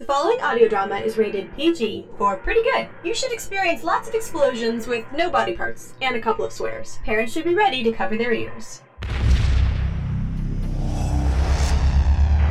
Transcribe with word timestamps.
The 0.00 0.06
following 0.06 0.40
audio 0.40 0.66
drama 0.66 0.96
is 0.96 1.16
rated 1.16 1.54
PG 1.54 2.08
for 2.18 2.36
pretty 2.36 2.64
good. 2.64 2.88
You 3.04 3.14
should 3.14 3.30
experience 3.30 3.84
lots 3.84 4.08
of 4.08 4.14
explosions 4.16 4.88
with 4.88 5.04
no 5.16 5.30
body 5.30 5.52
parts 5.52 5.94
and 6.02 6.16
a 6.16 6.20
couple 6.20 6.44
of 6.44 6.52
swears. 6.52 6.98
Parents 7.04 7.32
should 7.32 7.44
be 7.44 7.54
ready 7.54 7.84
to 7.84 7.92
cover 7.92 8.18
their 8.18 8.32
ears. 8.32 8.82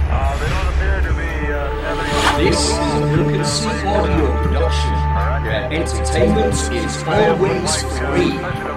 Uh, 0.09 0.39
they 0.39 0.47
don't 0.47 0.67
appear 0.73 1.01
to 1.01 1.13
be 1.19 1.51
uh, 1.51 2.37
This 2.37 2.69
is 2.69 2.77
a 2.77 3.13
Frequency 3.13 3.67
Audio 3.89 4.43
production, 4.43 4.93
where 5.43 5.67
entertainment 5.69 6.53
is 6.71 7.03
always 7.03 7.83
free. 7.99 8.72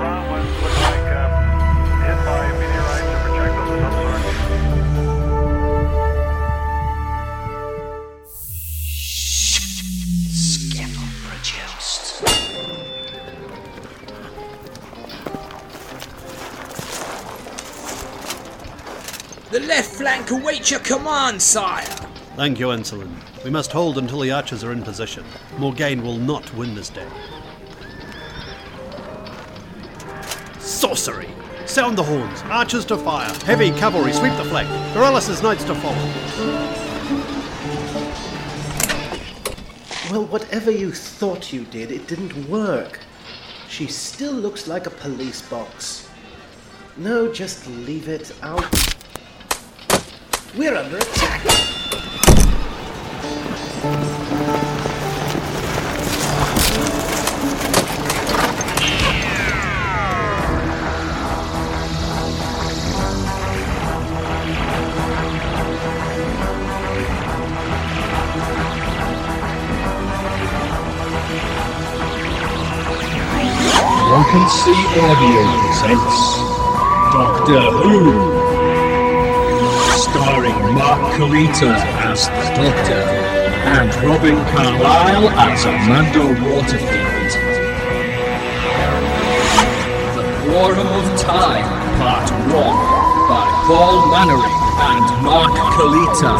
The 19.56 19.66
left 19.66 19.94
flank 19.94 20.30
awaits 20.32 20.70
your 20.70 20.80
command, 20.80 21.40
sire. 21.40 21.86
Thank 22.36 22.58
you, 22.58 22.72
Anselin. 22.72 23.16
We 23.42 23.48
must 23.48 23.72
hold 23.72 23.96
until 23.96 24.20
the 24.20 24.30
archers 24.30 24.62
are 24.62 24.70
in 24.70 24.82
position. 24.82 25.24
Morgaine 25.56 26.02
will 26.02 26.18
not 26.18 26.52
win 26.52 26.74
this 26.74 26.90
day. 26.90 27.08
Sorcery! 30.58 31.30
Sound 31.64 31.96
the 31.96 32.02
horns! 32.02 32.42
Archers 32.50 32.84
to 32.84 32.98
fire! 32.98 33.32
Heavy 33.46 33.70
cavalry 33.70 34.12
sweep 34.12 34.36
the 34.36 34.44
flank! 34.44 34.68
Doralis's 34.92 35.42
knights 35.42 35.64
to 35.64 35.74
follow! 35.76 35.96
Well, 40.10 40.26
whatever 40.26 40.70
you 40.70 40.92
thought 40.92 41.50
you 41.50 41.64
did, 41.64 41.90
it 41.92 42.06
didn't 42.06 42.50
work. 42.50 43.00
She 43.70 43.86
still 43.86 44.34
looks 44.34 44.68
like 44.68 44.86
a 44.86 44.90
police 44.90 45.40
box. 45.40 46.10
No, 46.98 47.32
just 47.32 47.66
leave 47.66 48.10
it 48.10 48.32
out. 48.42 48.85
We're 50.56 50.74
under 50.74 50.96
attack. 50.96 51.42
Frequency 74.08 74.76
Audio 75.02 75.42
presents 75.60 76.18
Doctor 77.12 77.60
Who, 77.82 78.35
starring 80.16 80.56
Mark 80.74 81.12
Kalita 81.12 81.76
as 82.08 82.28
the 82.28 82.46
Doctor 82.56 83.02
and 83.76 83.94
Robin 83.96 84.36
Carlyle 84.52 85.28
as 85.44 85.64
Amanda 85.66 86.24
Waterfield. 86.40 87.32
The 90.16 90.24
Quorum 90.40 90.88
of 90.88 91.20
Time, 91.20 91.68
Part 92.00 92.30
1, 92.30 92.48
by 93.28 93.44
Paul 93.66 93.96
Mannering 94.08 94.58
and 94.88 95.06
Mark 95.22 95.52
Kalita, 95.76 96.34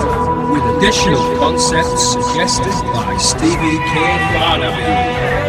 with 0.52 0.77
additional 0.78 1.38
concepts 1.38 2.12
suggested 2.12 2.72
by 2.94 3.14
Stevie 3.19 3.78
K. 3.92 3.94
Farnaby. 4.32 5.45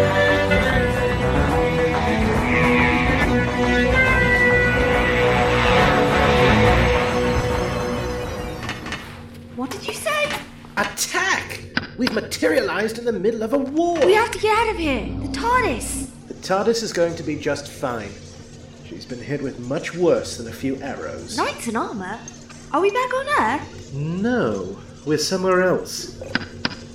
We've 11.98 12.14
materialized 12.14 13.00
in 13.00 13.06
the 13.06 13.12
middle 13.12 13.42
of 13.42 13.54
a 13.54 13.58
war. 13.58 14.06
We 14.06 14.14
have 14.14 14.30
to 14.30 14.38
get 14.38 14.56
out 14.56 14.70
of 14.70 14.78
here. 14.78 15.06
The 15.20 15.30
TARDIS. 15.30 16.28
The 16.28 16.34
TARDIS 16.36 16.84
is 16.84 16.94
going 16.94 17.16
to 17.16 17.24
be 17.24 17.36
just 17.36 17.68
fine. 17.72 18.12
She's 18.86 19.06
been 19.06 19.20
hit 19.20 19.42
with 19.42 19.60
much 19.60 19.96
worse 19.96 20.38
than 20.38 20.48
a 20.48 20.52
few 20.52 20.76
arrows. 20.82 21.38
Knights 21.38 21.68
in 21.68 21.76
armor. 21.76 22.20
Are 22.72 22.82
we 22.82 22.92
back 22.92 23.14
on 23.14 23.28
Earth? 23.40 23.94
No, 23.94 24.78
we're 25.06 25.18
somewhere 25.18 25.64
else. 25.64 26.22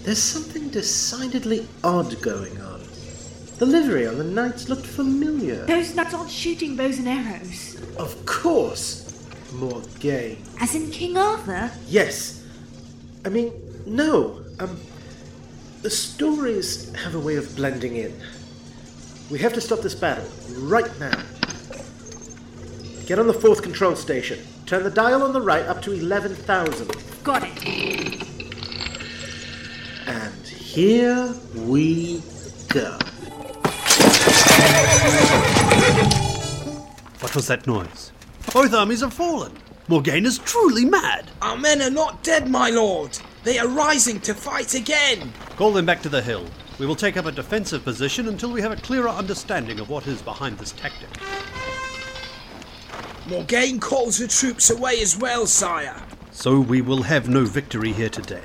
There's 0.04 0.22
something 0.22 0.68
decidedly 0.68 1.66
odd 1.82 2.20
going 2.22 2.60
on. 2.60 2.80
The 3.58 3.66
livery 3.66 4.06
on 4.06 4.18
the 4.18 4.24
knights 4.24 4.68
looked 4.68 4.86
familiar. 4.86 5.64
Those 5.66 5.96
knights 5.96 6.14
aren't 6.14 6.30
shooting 6.30 6.76
bows 6.76 6.98
and 6.98 7.08
arrows. 7.08 7.80
Of 7.96 8.24
course! 8.24 9.00
Morgaine. 9.52 10.42
As 10.60 10.74
in 10.74 10.90
King 10.90 11.16
Arthur? 11.16 11.70
Yes. 11.88 12.44
I 13.24 13.28
mean, 13.28 13.52
no. 13.86 14.44
Um, 14.58 14.80
the 15.82 15.90
stories 15.90 16.94
have 16.94 17.14
a 17.16 17.20
way 17.20 17.36
of 17.36 17.54
blending 17.56 17.96
in. 17.96 18.14
We 19.30 19.38
have 19.40 19.52
to 19.54 19.60
stop 19.60 19.80
this 19.80 19.94
battle 19.94 20.28
right 20.60 20.90
now. 21.00 21.22
Get 23.06 23.18
on 23.18 23.26
the 23.26 23.34
fourth 23.34 23.62
control 23.62 23.96
station. 23.96 24.38
Turn 24.64 24.84
the 24.84 24.90
dial 24.90 25.22
on 25.22 25.32
the 25.32 25.40
right 25.40 25.66
up 25.66 25.82
to 25.82 25.92
11,000. 25.92 27.24
Got 27.24 27.42
it. 27.44 28.22
And 30.06 30.46
here 30.46 31.34
we 31.56 32.22
go. 32.68 32.98
What 37.20 37.34
was 37.34 37.48
that 37.48 37.66
noise? 37.66 38.12
Both 38.52 38.72
armies 38.72 39.00
have 39.00 39.14
fallen! 39.14 39.52
Morgaine 39.88 40.26
is 40.26 40.38
truly 40.38 40.84
mad! 40.84 41.30
Our 41.40 41.56
men 41.56 41.82
are 41.82 41.90
not 41.90 42.22
dead, 42.22 42.48
my 42.48 42.70
lord. 42.70 43.18
They 43.42 43.58
are 43.58 43.66
rising 43.66 44.20
to 44.20 44.34
fight 44.34 44.74
again. 44.74 45.32
Call 45.56 45.72
them 45.72 45.86
back 45.86 46.02
to 46.02 46.08
the 46.08 46.22
hill. 46.22 46.46
We 46.78 46.86
will 46.86 46.96
take 46.96 47.16
up 47.16 47.26
a 47.26 47.32
defensive 47.32 47.84
position 47.84 48.28
until 48.28 48.50
we 48.50 48.62
have 48.62 48.72
a 48.72 48.76
clearer 48.76 49.08
understanding 49.08 49.78
of 49.80 49.90
what 49.90 50.06
is 50.06 50.22
behind 50.22 50.58
this 50.58 50.72
tactic. 50.72 51.10
Morgaine 53.28 53.78
calls 53.78 54.18
her 54.18 54.26
troops 54.26 54.70
away 54.70 55.00
as 55.00 55.16
well, 55.16 55.46
sire. 55.46 56.02
So 56.30 56.58
we 56.58 56.80
will 56.80 57.02
have 57.02 57.28
no 57.28 57.44
victory 57.44 57.92
here 57.92 58.08
today. 58.08 58.42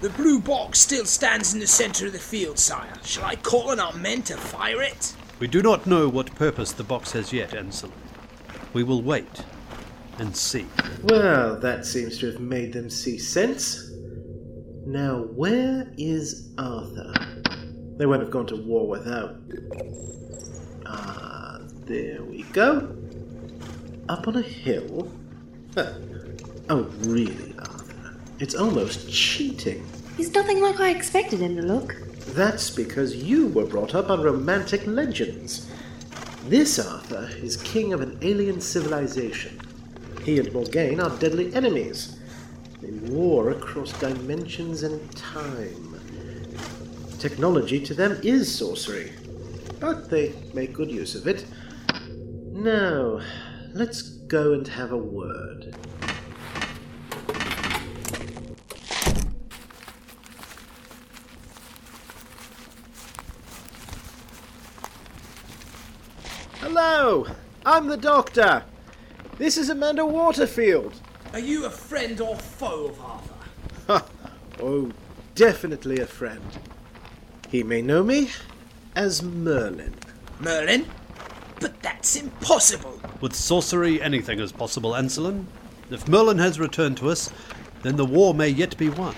The 0.00 0.10
blue 0.10 0.40
box 0.40 0.78
still 0.78 1.04
stands 1.04 1.52
in 1.52 1.60
the 1.60 1.66
center 1.66 2.06
of 2.06 2.12
the 2.12 2.18
field, 2.18 2.58
sire. 2.58 2.94
Shall 3.04 3.24
I 3.24 3.36
call 3.36 3.70
on 3.70 3.80
our 3.80 3.92
men 3.92 4.22
to 4.22 4.36
fire 4.36 4.80
it? 4.82 5.14
We 5.40 5.48
do 5.48 5.60
not 5.62 5.86
know 5.86 6.08
what 6.08 6.34
purpose 6.36 6.72
the 6.72 6.84
box 6.84 7.12
has 7.12 7.32
yet, 7.32 7.54
Ensign. 7.54 7.92
We 8.72 8.82
will 8.84 9.02
wait 9.02 9.44
and 10.18 10.36
see. 10.36 10.66
Well, 11.02 11.58
that 11.58 11.84
seems 11.84 12.18
to 12.18 12.26
have 12.30 12.40
made 12.40 12.72
them 12.72 12.88
see 12.88 13.18
sense. 13.18 13.90
Now, 14.86 15.22
where 15.34 15.90
is 15.96 16.50
Arthur? 16.58 17.14
They 17.96 18.04
won't 18.04 18.20
have 18.20 18.30
gone 18.30 18.46
to 18.48 18.56
war 18.56 18.86
without. 18.86 19.36
Ah, 20.84 21.60
there 21.86 22.22
we 22.22 22.42
go. 22.52 22.94
Up 24.10 24.28
on 24.28 24.36
a 24.36 24.42
hill? 24.42 25.10
Huh. 25.74 25.94
Oh, 26.68 26.82
really, 27.00 27.54
Arthur? 27.58 28.16
It's 28.40 28.54
almost 28.54 29.10
cheating. 29.10 29.86
He's 30.18 30.34
nothing 30.34 30.60
like 30.60 30.78
I 30.80 30.90
expected 30.90 31.40
him 31.40 31.56
to 31.56 31.62
look. 31.62 31.96
That's 32.34 32.68
because 32.68 33.16
you 33.16 33.48
were 33.48 33.66
brought 33.66 33.94
up 33.94 34.10
on 34.10 34.22
romantic 34.22 34.86
legends. 34.86 35.70
This 36.46 36.78
Arthur 36.78 37.30
is 37.36 37.56
king 37.56 37.94
of 37.94 38.02
an 38.02 38.18
alien 38.20 38.60
civilization. 38.60 39.58
He 40.24 40.38
and 40.38 40.52
Morgaine 40.52 41.00
are 41.00 41.16
deadly 41.18 41.54
enemies. 41.54 42.18
They 42.84 42.90
war 43.08 43.48
across 43.48 43.98
dimensions 43.98 44.82
and 44.82 45.10
time. 45.16 45.98
Technology 47.18 47.80
to 47.82 47.94
them 47.94 48.20
is 48.22 48.54
sorcery, 48.54 49.14
but 49.80 50.10
they 50.10 50.34
make 50.52 50.74
good 50.74 50.90
use 50.90 51.14
of 51.14 51.26
it. 51.26 51.46
Now, 52.52 53.22
let's 53.72 54.02
go 54.02 54.52
and 54.52 54.68
have 54.68 54.92
a 54.92 54.98
word. 54.98 55.74
Hello, 66.60 67.26
I'm 67.64 67.86
the 67.86 67.96
doctor. 67.96 68.62
This 69.38 69.56
is 69.56 69.70
Amanda 69.70 70.04
Waterfield. 70.04 71.00
Are 71.34 71.40
you 71.40 71.66
a 71.66 71.70
friend 71.70 72.20
or 72.20 72.36
foe 72.36 72.86
of 72.86 73.00
Arthur? 73.90 74.06
Oh, 74.60 74.92
definitely 75.34 75.98
a 75.98 76.06
friend. 76.06 76.40
He 77.48 77.64
may 77.64 77.82
know 77.82 78.04
me 78.04 78.30
as 78.94 79.20
Merlin. 79.20 79.96
Merlin? 80.38 80.86
But 81.58 81.82
that's 81.82 82.14
impossible. 82.14 83.00
With 83.20 83.34
sorcery, 83.34 84.00
anything 84.00 84.38
is 84.38 84.52
possible, 84.52 84.94
Anselin. 84.94 85.48
If 85.90 86.06
Merlin 86.06 86.38
has 86.38 86.60
returned 86.60 86.98
to 86.98 87.10
us, 87.10 87.32
then 87.82 87.96
the 87.96 88.04
war 88.04 88.32
may 88.32 88.48
yet 88.48 88.78
be 88.78 88.88
won. 88.88 89.16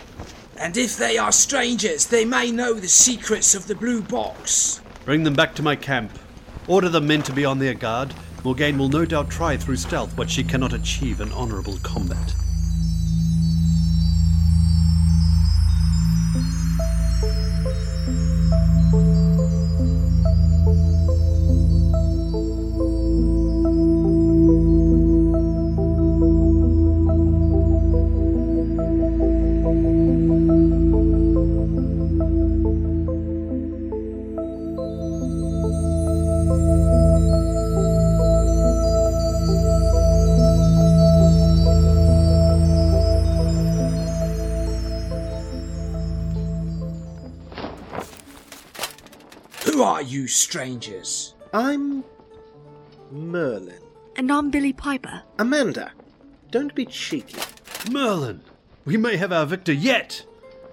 And 0.58 0.78
if 0.78 0.96
they 0.96 1.18
are 1.18 1.32
strangers, 1.32 2.06
they 2.06 2.24
may 2.24 2.50
know 2.50 2.72
the 2.72 2.88
secrets 2.88 3.54
of 3.54 3.66
the 3.66 3.74
blue 3.74 4.00
box. 4.00 4.80
Bring 5.04 5.24
them 5.24 5.34
back 5.34 5.54
to 5.56 5.62
my 5.62 5.76
camp. 5.76 6.18
Order 6.66 6.88
the 6.88 7.02
men 7.02 7.22
to 7.24 7.32
be 7.34 7.44
on 7.44 7.58
their 7.58 7.74
guard. 7.74 8.14
Morgaine 8.46 8.78
will 8.78 8.88
no 8.88 9.04
doubt 9.04 9.28
try 9.28 9.56
through 9.56 9.74
stealth 9.74 10.16
what 10.16 10.30
she 10.30 10.44
cannot 10.44 10.72
achieve 10.72 11.20
in 11.20 11.32
honorable 11.32 11.80
combat. 11.82 12.32
Strangers? 50.46 51.34
I'm 51.52 52.04
Merlin. 53.10 53.82
And 54.14 54.30
I'm 54.30 54.48
Billie 54.48 54.72
Piper. 54.72 55.22
Amanda, 55.40 55.90
don't 56.52 56.72
be 56.72 56.86
cheeky. 56.86 57.40
Merlin! 57.90 58.42
We 58.84 58.96
may 58.96 59.16
have 59.16 59.32
our 59.32 59.44
victor 59.44 59.72
yet! 59.72 60.24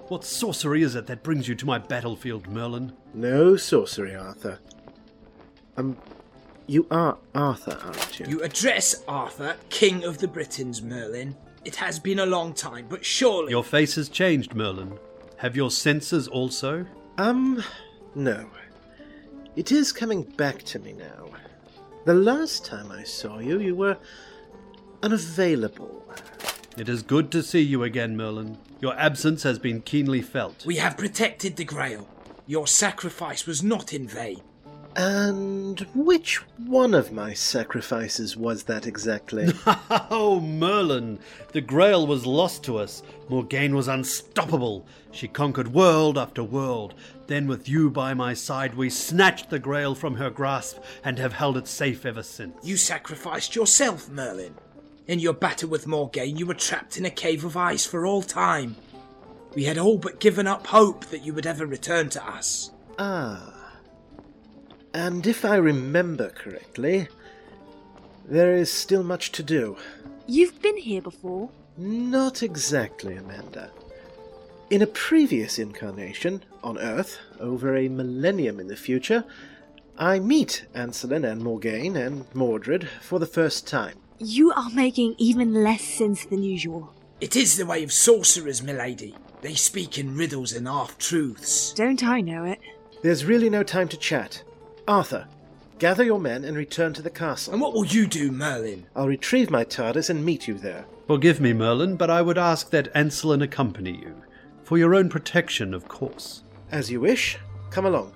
What 0.09 0.25
sorcery 0.25 0.83
is 0.83 0.93
it 0.93 1.07
that 1.07 1.23
brings 1.23 1.47
you 1.47 1.55
to 1.55 1.65
my 1.65 1.79
battlefield, 1.79 2.47
Merlin? 2.47 2.93
No 3.15 3.55
sorcery, 3.57 4.15
Arthur. 4.15 4.59
Um, 5.75 5.97
you 6.67 6.85
are 6.91 7.17
Arthur, 7.33 7.79
aren't 7.83 8.19
you? 8.19 8.27
You 8.29 8.43
address 8.43 9.03
Arthur, 9.07 9.55
King 9.71 10.03
of 10.03 10.19
the 10.19 10.27
Britons, 10.27 10.83
Merlin. 10.83 11.35
It 11.65 11.77
has 11.77 11.97
been 11.97 12.19
a 12.19 12.27
long 12.27 12.53
time, 12.53 12.85
but 12.89 13.03
surely. 13.03 13.49
Your 13.49 13.63
face 13.63 13.95
has 13.95 14.07
changed, 14.07 14.53
Merlin. 14.53 14.99
Have 15.37 15.55
your 15.55 15.71
senses 15.71 16.27
also? 16.27 16.85
Um, 17.17 17.63
no. 18.13 18.47
It 19.55 19.71
is 19.71 19.91
coming 19.91 20.23
back 20.23 20.63
to 20.63 20.79
me 20.79 20.93
now. 20.93 21.29
The 22.05 22.15
last 22.15 22.65
time 22.65 22.91
I 22.91 23.03
saw 23.03 23.37
you, 23.37 23.59
you 23.59 23.75
were 23.75 23.97
unavailable. 25.03 26.03
It 26.75 26.89
is 26.89 27.03
good 27.03 27.31
to 27.31 27.43
see 27.43 27.61
you 27.61 27.83
again, 27.83 28.17
Merlin. 28.17 28.57
Your 28.81 28.97
absence 28.97 29.43
has 29.43 29.59
been 29.59 29.81
keenly 29.81 30.23
felt. 30.23 30.65
We 30.65 30.77
have 30.77 30.97
protected 30.97 31.55
the 31.55 31.65
Grail. 31.65 32.09
Your 32.47 32.65
sacrifice 32.65 33.45
was 33.45 33.61
not 33.61 33.93
in 33.93 34.07
vain. 34.07 34.41
And 34.95 35.79
which 35.95 36.37
one 36.57 36.93
of 36.93 37.11
my 37.11 37.33
sacrifices 37.33 38.37
was 38.37 38.63
that 38.63 38.85
exactly? 38.85 39.51
Oh, 40.15 40.39
Merlin! 40.39 41.17
The 41.51 41.61
Grail 41.61 42.05
was 42.05 42.25
lost 42.25 42.63
to 42.65 42.77
us. 42.77 43.01
Morgaine 43.29 43.75
was 43.75 43.87
unstoppable. 43.87 44.85
She 45.11 45.27
conquered 45.27 45.73
world 45.73 46.17
after 46.17 46.43
world. 46.43 46.93
Then, 47.27 47.47
with 47.47 47.67
you 47.67 47.89
by 47.89 48.13
my 48.13 48.33
side, 48.35 48.75
we 48.75 48.89
snatched 48.89 49.49
the 49.49 49.57
Grail 49.59 49.95
from 49.95 50.15
her 50.15 50.29
grasp 50.29 50.77
and 51.03 51.17
have 51.17 51.33
held 51.33 51.57
it 51.57 51.67
safe 51.67 52.05
ever 52.05 52.21
since. 52.21 52.55
You 52.63 52.77
sacrificed 52.77 53.55
yourself, 53.55 54.09
Merlin. 54.09 54.55
In 55.07 55.19
your 55.19 55.33
battle 55.33 55.69
with 55.69 55.87
Morgaine, 55.87 56.37
you 56.37 56.45
were 56.45 56.53
trapped 56.53 56.97
in 56.97 57.05
a 57.05 57.09
cave 57.09 57.43
of 57.43 57.57
ice 57.57 57.85
for 57.85 58.05
all 58.05 58.21
time. 58.21 58.75
We 59.55 59.63
had 59.65 59.77
all 59.77 59.97
but 59.97 60.19
given 60.19 60.47
up 60.47 60.67
hope 60.67 61.05
that 61.05 61.25
you 61.25 61.33
would 61.33 61.47
ever 61.47 61.65
return 61.65 62.09
to 62.09 62.23
us. 62.27 62.71
ah. 62.99 63.62
And 64.93 65.25
if 65.25 65.43
I 65.43 65.55
remember 65.55 66.29
correctly, 66.29 67.07
there 68.25 68.55
is 68.55 68.71
still 68.71 69.03
much 69.03 69.31
to 69.33 69.43
do. 69.43 69.75
You've 70.27 70.61
been 70.61 70.77
here 70.77 71.01
before. 71.01 71.49
Not 71.77 72.43
exactly, 72.43 73.15
Amanda. 73.15 73.71
In 74.69 74.81
a 74.81 74.87
previous 74.87 75.59
incarnation, 75.59 76.43
on 76.63 76.77
Earth, 76.77 77.17
over 77.39 77.75
a 77.75 77.89
millennium 77.89 78.59
in 78.59 78.67
the 78.67 78.75
future, 78.75 79.23
I 79.97 80.19
meet 80.19 80.65
Anselin 80.73 81.25
and 81.25 81.43
Morgaine 81.43 81.95
and 81.95 82.25
Mordred 82.33 82.87
for 83.01 83.19
the 83.19 83.25
first 83.25 83.67
time. 83.67 83.97
You 84.19 84.51
are 84.53 84.69
making 84.69 85.15
even 85.17 85.63
less 85.63 85.81
sense 85.81 86.25
than 86.25 86.43
usual. 86.43 86.93
It 87.19 87.35
is 87.35 87.57
the 87.57 87.65
way 87.65 87.83
of 87.83 87.91
sorcerers, 87.91 88.63
milady. 88.63 89.15
They 89.41 89.55
speak 89.55 89.97
in 89.97 90.15
riddles 90.15 90.53
and 90.53 90.67
half 90.67 90.97
truths. 90.97 91.73
Don't 91.73 92.03
I 92.03 92.21
know 92.21 92.45
it? 92.45 92.59
There's 93.01 93.25
really 93.25 93.49
no 93.49 93.63
time 93.63 93.87
to 93.89 93.97
chat. 93.97 94.43
Arthur, 94.87 95.27
gather 95.79 96.03
your 96.03 96.19
men 96.19 96.43
and 96.43 96.57
return 96.57 96.93
to 96.93 97.01
the 97.01 97.09
castle. 97.09 97.53
And 97.53 97.61
what 97.61 97.73
will 97.73 97.85
you 97.85 98.05
do, 98.05 98.31
Merlin? 98.31 98.85
I'll 98.95 99.07
retrieve 99.07 99.49
my 99.49 99.63
TARDIS 99.63 100.09
and 100.09 100.25
meet 100.25 100.47
you 100.47 100.55
there. 100.55 100.85
Forgive 101.07 101.39
me, 101.39 101.53
Merlin, 101.53 101.95
but 101.95 102.09
I 102.09 102.21
would 102.21 102.37
ask 102.37 102.69
that 102.71 102.93
Anselin 102.93 103.41
accompany 103.41 103.91
you. 103.91 104.15
For 104.63 104.77
your 104.77 104.95
own 104.95 105.09
protection, 105.09 105.73
of 105.73 105.87
course. 105.87 106.43
As 106.71 106.91
you 106.91 106.99
wish. 106.99 107.37
Come 107.69 107.85
along. 107.85 108.13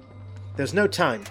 There's 0.56 0.74
no 0.74 0.88
time. 0.88 1.24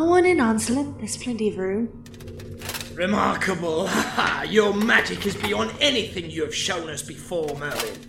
Come 0.00 0.12
on 0.12 0.24
in, 0.24 0.40
Anselin. 0.40 0.96
There's 0.96 1.18
plenty 1.18 1.50
of 1.50 1.58
room. 1.58 2.02
Remarkable! 2.94 3.86
Your 4.48 4.72
magic 4.72 5.26
is 5.26 5.36
beyond 5.36 5.74
anything 5.78 6.30
you 6.30 6.42
have 6.42 6.54
shown 6.54 6.88
us 6.88 7.02
before, 7.02 7.54
Merlin. 7.58 8.00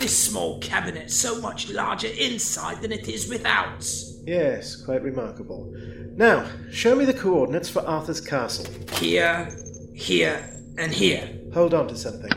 This 0.00 0.18
small 0.18 0.58
cabinet 0.58 1.06
is 1.06 1.16
so 1.16 1.40
much 1.40 1.70
larger 1.70 2.08
inside 2.08 2.82
than 2.82 2.90
it 2.90 3.06
is 3.06 3.28
without. 3.28 3.88
Yes, 4.26 4.74
quite 4.74 5.00
remarkable. 5.04 5.72
Now, 6.16 6.44
show 6.72 6.96
me 6.96 7.04
the 7.04 7.14
coordinates 7.14 7.68
for 7.68 7.86
Arthur's 7.86 8.20
castle. 8.20 8.66
Here, 8.94 9.48
here, 9.94 10.42
and 10.76 10.92
here. 10.92 11.38
Hold 11.54 11.72
on 11.72 11.86
to 11.86 11.96
something. 11.96 12.32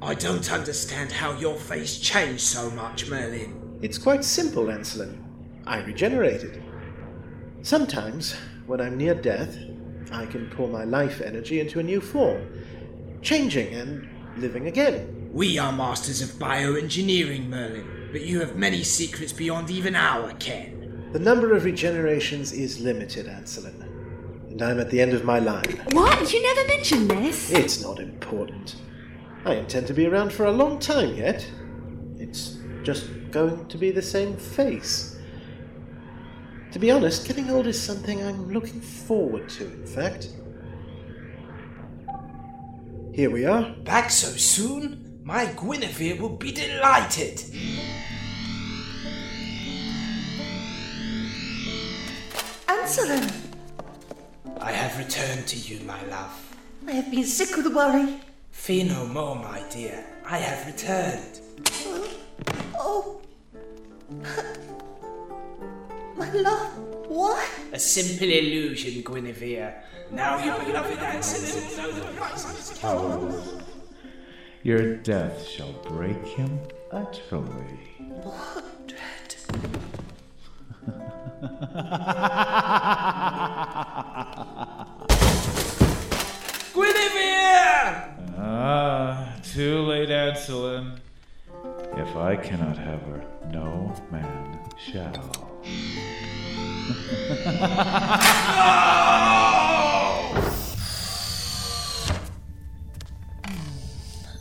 I 0.00 0.14
don't 0.14 0.52
understand 0.52 1.10
how 1.10 1.32
your 1.32 1.56
face 1.56 1.98
changed 1.98 2.42
so 2.42 2.70
much, 2.70 3.10
Merlin. 3.10 3.80
It's 3.82 3.98
quite 3.98 4.22
simple, 4.22 4.70
Anselin. 4.70 5.20
I 5.66 5.78
regenerated. 5.78 6.63
Sometimes, 7.64 8.34
when 8.66 8.78
I'm 8.82 8.98
near 8.98 9.14
death, 9.14 9.56
I 10.12 10.26
can 10.26 10.50
pour 10.50 10.68
my 10.68 10.84
life 10.84 11.22
energy 11.22 11.60
into 11.60 11.80
a 11.80 11.82
new 11.82 11.98
form, 11.98 12.46
changing 13.22 13.72
and 13.72 14.06
living 14.36 14.66
again. 14.66 15.30
We 15.32 15.58
are 15.58 15.72
masters 15.72 16.20
of 16.20 16.38
bioengineering, 16.38 17.48
Merlin, 17.48 18.10
but 18.12 18.20
you 18.20 18.40
have 18.40 18.54
many 18.56 18.82
secrets 18.82 19.32
beyond 19.32 19.70
even 19.70 19.96
our 19.96 20.34
ken. 20.34 21.08
The 21.14 21.18
number 21.18 21.54
of 21.54 21.62
regenerations 21.62 22.52
is 22.52 22.80
limited, 22.80 23.28
Anselin, 23.28 23.80
and 24.50 24.60
I'm 24.60 24.78
at 24.78 24.90
the 24.90 25.00
end 25.00 25.14
of 25.14 25.24
my 25.24 25.38
line. 25.38 25.80
What? 25.92 26.34
You 26.34 26.42
never 26.42 26.68
mentioned 26.68 27.10
this? 27.10 27.50
It's 27.50 27.80
not 27.82 27.98
important. 27.98 28.76
I 29.46 29.54
intend 29.54 29.86
to 29.86 29.94
be 29.94 30.06
around 30.06 30.34
for 30.34 30.44
a 30.44 30.52
long 30.52 30.78
time 30.78 31.14
yet. 31.14 31.50
It's 32.18 32.58
just 32.82 33.06
going 33.30 33.66
to 33.68 33.78
be 33.78 33.90
the 33.90 34.02
same 34.02 34.36
face. 34.36 35.13
To 36.74 36.80
be 36.80 36.90
honest, 36.90 37.28
getting 37.28 37.50
old 37.50 37.68
is 37.68 37.80
something 37.80 38.20
I'm 38.20 38.52
looking 38.52 38.80
forward 38.80 39.48
to, 39.50 39.64
in 39.64 39.86
fact. 39.86 40.30
Here 43.12 43.30
we 43.30 43.44
are. 43.44 43.70
Back 43.84 44.10
so 44.10 44.26
soon? 44.36 45.20
My 45.22 45.46
Guinevere 45.46 46.20
will 46.20 46.30
be 46.36 46.50
delighted. 46.50 47.44
Anselin, 52.66 53.30
I 54.60 54.72
have 54.72 54.98
returned 54.98 55.46
to 55.46 55.56
you, 55.56 55.78
my 55.84 56.04
love. 56.06 56.56
I 56.88 56.90
have 56.90 57.08
been 57.08 57.24
sick 57.24 57.56
with 57.56 57.72
worry. 57.72 58.18
Fear 58.50 58.86
no 58.86 59.06
more, 59.06 59.36
my 59.36 59.62
dear. 59.70 60.04
I 60.26 60.38
have 60.38 60.66
returned. 60.66 61.40
Oh. 62.74 63.20
oh. 64.20 64.60
My 66.16 66.30
love, 66.32 66.78
what? 67.08 67.48
A 67.72 67.78
simple 67.78 68.28
illusion, 68.28 69.02
Guinevere. 69.02 69.74
Now 70.10 70.42
your 70.44 70.58
beloved 70.64 70.98
Anselin 70.98 71.76
knows 71.76 71.94
the 71.94 72.04
price 72.12 72.44
of 72.44 72.56
his 72.56 72.78
However, 72.78 73.42
your 74.62 74.96
death 74.96 75.46
shall 75.48 75.72
break 75.72 76.24
him 76.24 76.60
utterly. 76.92 77.78
Guinevere! 77.98 78.62
I 92.34 92.36
cannot 92.36 92.76
have 92.76 93.00
her, 93.02 93.24
no 93.52 93.94
man 94.10 94.58
shall. 94.76 95.12
no! 95.12 95.52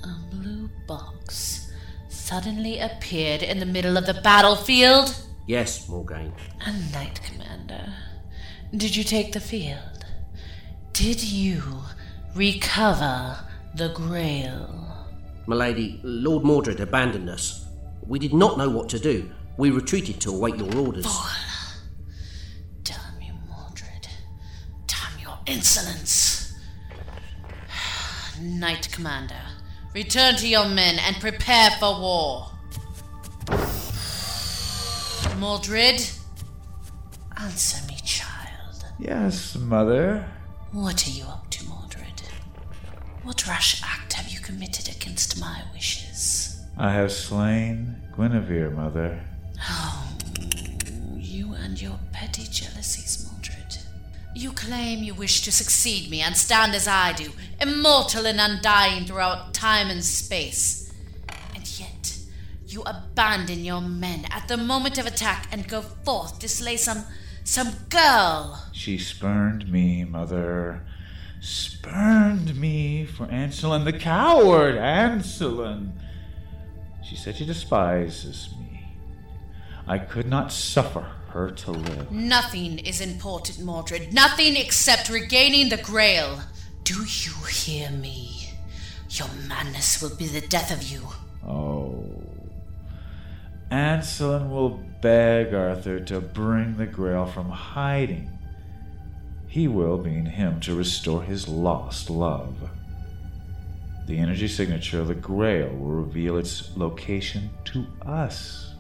A 0.04 0.16
blue 0.32 0.72
box 0.88 1.72
suddenly 2.10 2.80
appeared 2.80 3.44
in 3.44 3.60
the 3.60 3.68
middle 3.68 3.96
of 3.96 4.08
the 4.08 4.16
battlefield. 4.16 5.16
Yes, 5.46 5.88
Morgaine. 5.88 6.34
A 6.66 6.74
knight 6.92 7.22
commander. 7.22 7.94
Did 8.76 8.96
you 8.96 9.04
take 9.04 9.34
the 9.34 9.40
field? 9.40 10.04
Did 10.94 11.22
you 11.22 11.62
recover 12.34 13.38
the 13.76 13.90
Grail? 13.90 15.06
Milady, 15.46 16.00
Lord 16.02 16.44
Mordred 16.44 16.80
abandoned 16.80 17.30
us. 17.30 17.63
We 18.08 18.20
did 18.20 18.34
not 18.34 18.58
know 18.58 18.70
what 18.70 18.90
to 18.90 19.00
do. 19.00 19.32
We 19.58 19.70
retreated 19.72 20.20
to 20.22 20.32
await 20.32 20.56
your 20.58 20.76
orders. 20.76 21.06
Damn 22.84 23.22
you, 23.22 23.34
Mordred. 23.50 24.08
Damn 24.88 25.20
your 25.22 25.38
insolence. 25.46 26.54
Knight 28.42 28.90
commander, 28.92 29.42
return 29.94 30.36
to 30.38 30.48
your 30.48 30.68
men 30.68 31.00
and 31.00 31.16
prepare 31.18 31.72
for 31.80 32.00
war. 32.00 32.50
Mordred, 35.40 36.02
answer 37.38 37.86
me, 37.88 37.98
child. 38.04 38.84
Yes, 39.00 39.56
mother. 39.56 40.26
What 40.72 41.08
are 41.08 41.12
you 41.12 41.26
up 41.26 41.50
to, 41.52 41.66
Mordred? 41.68 42.22
What 43.24 43.48
rash 43.48 43.82
act 43.84 44.14
have 44.14 44.30
you 44.30 44.40
committed 44.40 44.90
against 44.94 45.40
my 45.40 45.62
wishes? 45.74 46.53
I 46.78 46.92
have 46.94 47.12
slain 47.12 48.02
Guinevere, 48.16 48.72
mother. 48.72 49.22
Oh, 49.62 50.08
you 51.16 51.54
and 51.54 51.80
your 51.80 52.00
petty 52.12 52.44
jealousies, 52.44 53.30
Mordred. 53.32 53.78
You 54.36 54.52
claim 54.52 55.04
you 55.04 55.14
wish 55.14 55.42
to 55.44 55.52
succeed 55.52 56.10
me 56.10 56.22
and 56.22 56.36
stand 56.36 56.74
as 56.74 56.88
I 56.88 57.14
do, 57.14 57.32
immortal 57.62 58.26
and 58.26 58.40
undying 58.42 59.06
throughout 59.06 59.54
time 59.54 59.90
and 59.90 60.04
space. 60.04 60.92
And 61.56 61.80
yet, 61.80 62.18
you 62.66 62.82
abandon 62.84 63.64
your 63.64 63.82
men 63.82 64.26
at 64.32 64.48
the 64.48 64.58
moment 64.58 64.98
of 64.98 65.06
attack 65.06 65.48
and 65.52 65.68
go 65.68 65.82
forth 65.82 66.40
to 66.40 66.50
slay 66.50 66.78
some 66.78 67.04
some 67.44 67.74
girl. 67.90 68.68
She 68.72 68.98
spurned 68.98 69.72
me, 69.72 70.06
mother. 70.06 70.82
Spurned 71.42 72.56
me 72.56 73.06
for 73.06 73.26
Anselin 73.26 73.84
the 73.84 73.94
coward, 73.94 74.78
Anselin. 74.78 75.92
She 77.04 77.16
said 77.16 77.36
she 77.36 77.46
despises 77.46 78.50
me. 78.60 78.86
I 79.88 79.98
could 79.98 80.28
not 80.28 80.52
suffer 80.52 81.06
her 81.30 81.52
to 81.52 81.72
live. 81.72 82.12
Nothing 82.12 82.80
is 82.80 83.02
important, 83.02 83.60
Mordred. 83.60 84.14
Nothing 84.14 84.56
except 84.56 85.10
regaining 85.10 85.70
the 85.70 85.78
Grail. 85.78 86.40
Do 86.84 87.00
you 87.00 87.34
hear 87.52 87.90
me? 87.90 88.54
Your 89.10 89.28
madness 89.48 90.02
will 90.02 90.16
be 90.16 90.28
the 90.28 90.42
death 90.48 90.72
of 90.72 90.84
you. 90.84 91.02
Oh. 91.46 92.06
Anselin 93.70 94.50
will 94.50 94.80
beg 95.02 95.54
Arthur 95.54 96.00
to 96.00 96.22
bring 96.22 96.78
the 96.78 96.86
Grail 96.86 97.26
from 97.26 97.50
hiding. 97.50 98.30
He 99.48 99.68
will, 99.68 99.98
being 99.98 100.26
him, 100.26 100.60
to 100.62 100.76
restore 100.76 101.24
his 101.24 101.48
lost 101.48 102.10
love. 102.10 102.70
The 104.06 104.20
energy 104.20 104.50
signature 104.50 105.00
of 105.00 105.08
the 105.08 105.16
Grail 105.16 105.70
will 105.70 105.92
reveal 105.92 106.38
its 106.38 106.76
location 106.76 107.50
to 107.66 107.88
us, 108.06 108.74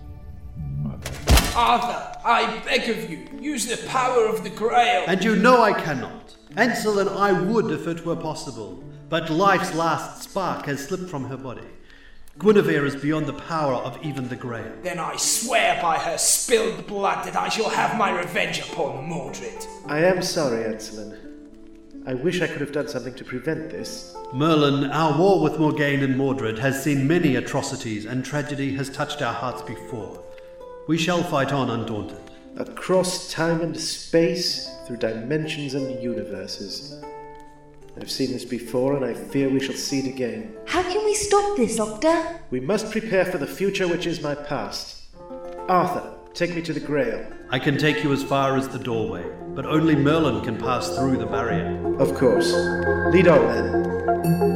Mother. 0.57 1.11
Arthur, 1.55 2.19
I 2.25 2.61
beg 2.65 2.89
of 2.89 3.09
you, 3.09 3.29
use 3.39 3.65
the 3.65 3.87
power 3.87 4.25
of 4.25 4.43
the 4.43 4.49
Grail. 4.49 5.05
And 5.07 5.23
you 5.23 5.37
know 5.37 5.61
I 5.61 5.73
cannot. 5.79 6.35
Anselin, 6.57 7.07
I 7.07 7.31
would 7.31 7.71
if 7.71 7.87
it 7.87 8.05
were 8.05 8.17
possible, 8.17 8.83
but 9.07 9.29
life's 9.29 9.73
last 9.73 10.23
spark 10.23 10.65
has 10.65 10.85
slipped 10.85 11.09
from 11.09 11.25
her 11.25 11.37
body. 11.37 11.67
Guinevere 12.37 12.85
is 12.85 12.95
beyond 12.95 13.25
the 13.27 13.33
power 13.33 13.75
of 13.75 14.03
even 14.03 14.27
the 14.27 14.35
Grail. 14.35 14.73
Then 14.81 14.99
I 14.99 15.15
swear 15.15 15.79
by 15.81 15.99
her 15.99 16.17
spilled 16.17 16.85
blood 16.85 17.25
that 17.25 17.37
I 17.37 17.47
shall 17.47 17.69
have 17.69 17.97
my 17.97 18.11
revenge 18.11 18.59
upon 18.59 19.07
Mordred. 19.07 19.65
I 19.85 19.99
am 19.99 20.21
sorry, 20.21 20.65
Anselin. 20.65 21.32
I 22.05 22.13
wish 22.13 22.41
I 22.41 22.47
could 22.47 22.59
have 22.59 22.73
done 22.73 22.89
something 22.89 23.13
to 23.13 23.23
prevent 23.23 23.69
this. 23.69 24.13
Merlin, 24.33 24.91
our 24.91 25.17
war 25.17 25.41
with 25.41 25.57
Morgaine 25.57 26.03
and 26.03 26.17
Mordred 26.17 26.59
has 26.59 26.83
seen 26.83 27.07
many 27.07 27.37
atrocities, 27.37 28.05
and 28.05 28.25
tragedy 28.25 28.73
has 28.75 28.89
touched 28.89 29.21
our 29.21 29.33
hearts 29.33 29.61
before. 29.61 30.21
We 30.89 30.97
shall 30.97 31.23
fight 31.23 31.53
on 31.53 31.69
undaunted. 31.69 32.19
Across 32.57 33.31
time 33.31 33.61
and 33.61 33.79
space, 33.79 34.69
through 34.85 34.97
dimensions 34.97 35.75
and 35.75 36.03
universes. 36.03 37.01
I've 37.95 38.11
seen 38.11 38.33
this 38.33 38.43
before, 38.43 38.97
and 38.97 39.05
I 39.05 39.13
fear 39.13 39.49
we 39.49 39.61
shall 39.61 39.75
see 39.75 39.99
it 39.99 40.07
again. 40.07 40.57
How 40.65 40.83
can 40.83 41.05
we 41.05 41.13
stop 41.13 41.55
this, 41.55 41.77
Doctor? 41.77 42.41
We 42.49 42.59
must 42.59 42.91
prepare 42.91 43.23
for 43.23 43.37
the 43.37 43.47
future 43.47 43.87
which 43.87 44.07
is 44.07 44.21
my 44.21 44.35
past. 44.35 45.03
Arthur, 45.69 46.13
take 46.33 46.55
me 46.55 46.61
to 46.63 46.73
the 46.73 46.79
Grail. 46.79 47.25
I 47.49 47.59
can 47.59 47.77
take 47.77 48.03
you 48.03 48.11
as 48.11 48.23
far 48.23 48.57
as 48.57 48.67
the 48.67 48.79
doorway, 48.79 49.23
but 49.49 49.65
only 49.65 49.95
Merlin 49.95 50.43
can 50.43 50.57
pass 50.57 50.95
through 50.97 51.17
the 51.17 51.27
barrier. 51.27 51.97
Of 51.99 52.15
course. 52.15 52.51
Lead 53.13 53.27
on 53.27 53.47
then. 53.47 54.52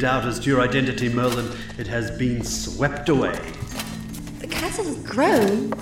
Doubt 0.00 0.24
as 0.24 0.40
to 0.40 0.48
your 0.48 0.62
identity, 0.62 1.10
Merlin, 1.10 1.54
it 1.78 1.86
has 1.86 2.10
been 2.10 2.42
swept 2.42 3.10
away. 3.10 3.38
The 4.38 4.46
castle 4.46 4.86
has 4.86 4.96
grown, 5.04 5.74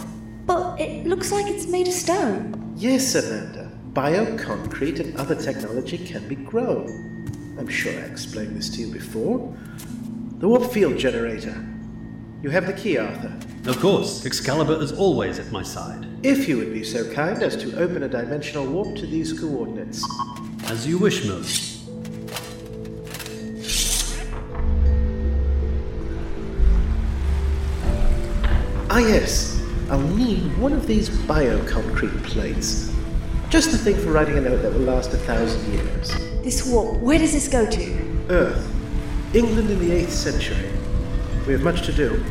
but 0.45 0.81
it 0.81 1.07
looks 1.07 1.31
like 1.31 1.47
it's 1.47 1.69
made 1.69 1.87
of 1.87 1.95
stone. 1.95 2.75
Yes, 2.77 3.15
Amanda. 3.15 3.71
Bioconcrete 3.93 4.99
and 4.99 5.17
other 5.17 5.37
technology 5.37 5.99
can 5.99 6.27
be 6.27 6.35
grown. 6.35 7.57
I'm 7.59 7.69
sure 7.69 7.93
I 7.93 8.07
explained 8.07 8.57
this 8.57 8.69
to 8.71 8.81
you 8.81 8.93
before. 8.93 9.57
The 10.39 10.49
warp 10.49 10.73
field 10.73 10.99
generator. 10.99 11.65
You 12.43 12.51
have 12.51 12.67
the 12.67 12.73
key, 12.73 12.99
Arthur. 12.99 13.39
Of 13.67 13.79
course, 13.79 14.27
Excalibur 14.27 14.83
is 14.83 14.93
always 14.93 15.39
at 15.39 15.53
my 15.53 15.63
side. 15.63 16.07
If 16.25 16.49
you 16.49 16.57
would 16.57 16.73
be 16.73 16.83
so 16.83 17.09
kind 17.13 17.41
as 17.41 17.57
to 17.59 17.79
open 17.79 18.03
a 18.03 18.09
dimensional 18.09 18.67
warp 18.67 18.97
to 18.97 19.07
these 19.07 19.39
coordinates. 19.39 20.05
As 20.65 20.89
you 20.89 20.99
wish, 20.99 21.25
Merlin. 21.25 21.68
Ah, 28.99 29.01
yes. 29.01 29.63
I'll 29.91 30.01
need 30.01 30.59
one 30.59 30.73
of 30.73 30.89
these 30.89 31.09
bioconcrete 31.09 32.21
plates. 32.25 32.93
Just 33.49 33.71
the 33.71 33.79
thing 33.79 33.95
for 33.95 34.11
writing 34.11 34.37
a 34.39 34.41
note 34.41 34.61
that 34.63 34.73
will 34.73 34.81
last 34.81 35.15
a 35.15 35.19
thousand 35.19 35.73
years. 35.73 36.13
This 36.43 36.67
warp, 36.67 36.99
where 36.99 37.17
does 37.17 37.33
this 37.33 37.47
go 37.47 37.65
to? 37.65 38.27
Earth. 38.29 38.69
England 39.37 39.71
in 39.71 39.79
the 39.79 39.91
8th 39.91 40.11
century. 40.11 40.69
We 41.47 41.53
have 41.53 41.63
much 41.63 41.87
to 41.87 41.93
do. 41.93 42.25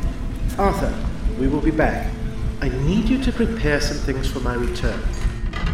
Arthur, 0.59 0.93
we 1.39 1.47
will 1.47 1.61
be 1.61 1.71
back. 1.71 2.11
I 2.59 2.67
need 2.67 3.07
you 3.07 3.23
to 3.23 3.31
prepare 3.31 3.79
some 3.79 3.95
things 3.99 4.29
for 4.29 4.41
my 4.41 4.55
return. 4.55 4.99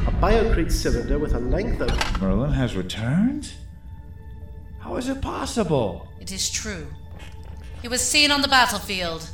A 0.05 0.12
biocrete 0.21 0.71
cylinder 0.71 1.17
with 1.17 1.33
a 1.33 1.39
length 1.39 1.81
of. 1.81 2.21
Merlin 2.21 2.51
has 2.51 2.75
returned? 2.75 3.51
How 4.77 4.97
is 4.97 5.09
it 5.09 5.23
possible? 5.23 6.07
It 6.19 6.31
is 6.31 6.51
true. 6.51 6.85
He 7.81 7.88
was 7.88 8.01
seen 8.01 8.29
on 8.29 8.43
the 8.43 8.47
battlefield. 8.47 9.27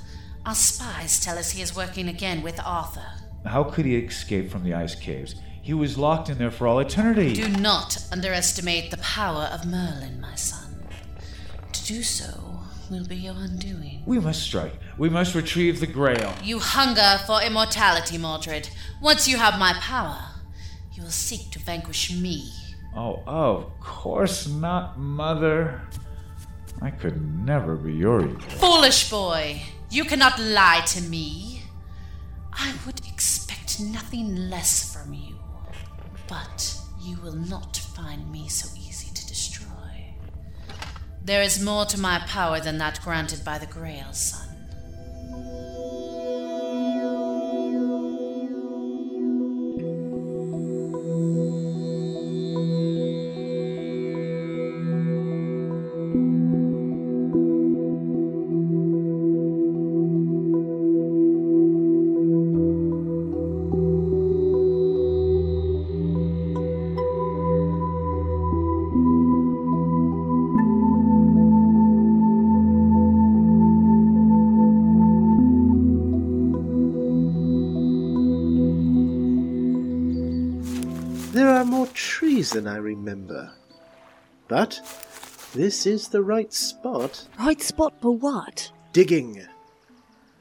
Our 0.46 0.56
spies 0.56 1.24
tell 1.24 1.38
us 1.38 1.52
he 1.52 1.62
is 1.62 1.76
working 1.76 2.08
again 2.08 2.42
with 2.42 2.60
Arthur. 2.64 3.06
How 3.46 3.64
could 3.64 3.86
he 3.86 3.96
escape 3.98 4.50
from 4.50 4.64
the 4.64 4.74
ice 4.74 4.96
caves? 4.96 5.36
He 5.62 5.74
was 5.74 5.98
locked 5.98 6.30
in 6.30 6.38
there 6.38 6.52
for 6.52 6.68
all 6.68 6.80
eternity. 6.80 7.34
Do 7.34 7.48
not 7.48 7.98
underestimate 8.12 8.90
the 8.92 8.98
power 8.98 9.44
of 9.54 9.66
Merlin, 9.66 10.20
my 10.20 10.36
son. 10.36 10.88
To 11.72 11.86
do 11.86 12.02
so 12.02 12.62
will 12.90 13.06
be 13.06 13.18
your 13.18 13.36
undoing. 13.36 14.02
We 14.06 14.20
must 14.20 14.42
strike. 14.42 14.74
We 14.98 15.10
must 15.10 15.36
retrieve 15.36 15.80
the 15.80 15.88
Grail. 15.88 16.34
You 16.44 16.60
hunger 16.60 17.20
for 17.28 17.42
immortality, 17.42 18.18
Mordred. 18.18 18.70
Once 19.02 19.28
you 19.28 19.38
have 19.38 19.60
my 19.60 19.74
power, 19.74 20.20
you 20.94 21.04
will 21.04 21.12
seek 21.12 21.52
to 21.52 21.60
vanquish 21.60 22.12
me. 22.12 22.52
Oh, 22.96 23.22
of 23.28 23.80
course 23.80 24.48
not, 24.48 24.98
Mother. 24.98 25.82
I 26.82 26.90
could 26.90 27.22
never 27.46 27.76
be 27.76 27.94
your 27.94 28.22
equal. 28.22 28.40
Foolish 28.58 29.10
boy, 29.10 29.62
you 29.90 30.06
cannot 30.06 30.40
lie 30.40 30.82
to 30.88 31.02
me. 31.02 31.64
I 32.54 32.74
would 32.86 33.00
expect 33.08 33.80
nothing 33.80 34.50
less 34.50 34.94
from 34.94 35.14
you. 35.14 35.36
But 36.28 36.78
you 37.02 37.18
will 37.22 37.36
not 37.36 37.78
find 37.78 38.32
me 38.32 38.48
so 38.50 38.70
easy 38.78 39.12
to 39.14 39.28
destroy. 39.28 40.14
There 41.24 41.42
is 41.42 41.64
more 41.64 41.86
to 41.86 42.00
my 42.00 42.20
power 42.20 42.60
than 42.60 42.78
that 42.78 43.02
granted 43.04 43.44
by 43.44 43.58
the 43.58 43.66
Grail, 43.66 44.14
son. 44.14 44.48
Trees 82.50 82.64
than 82.64 82.68
I 82.68 82.78
remember. 82.78 83.52
But 84.48 84.82
this 85.54 85.86
is 85.86 86.08
the 86.08 86.22
right 86.22 86.52
spot. 86.54 87.28
Right 87.38 87.62
spot 87.62 87.94
for 88.02 88.12
what? 88.12 88.72
Digging. 88.94 89.46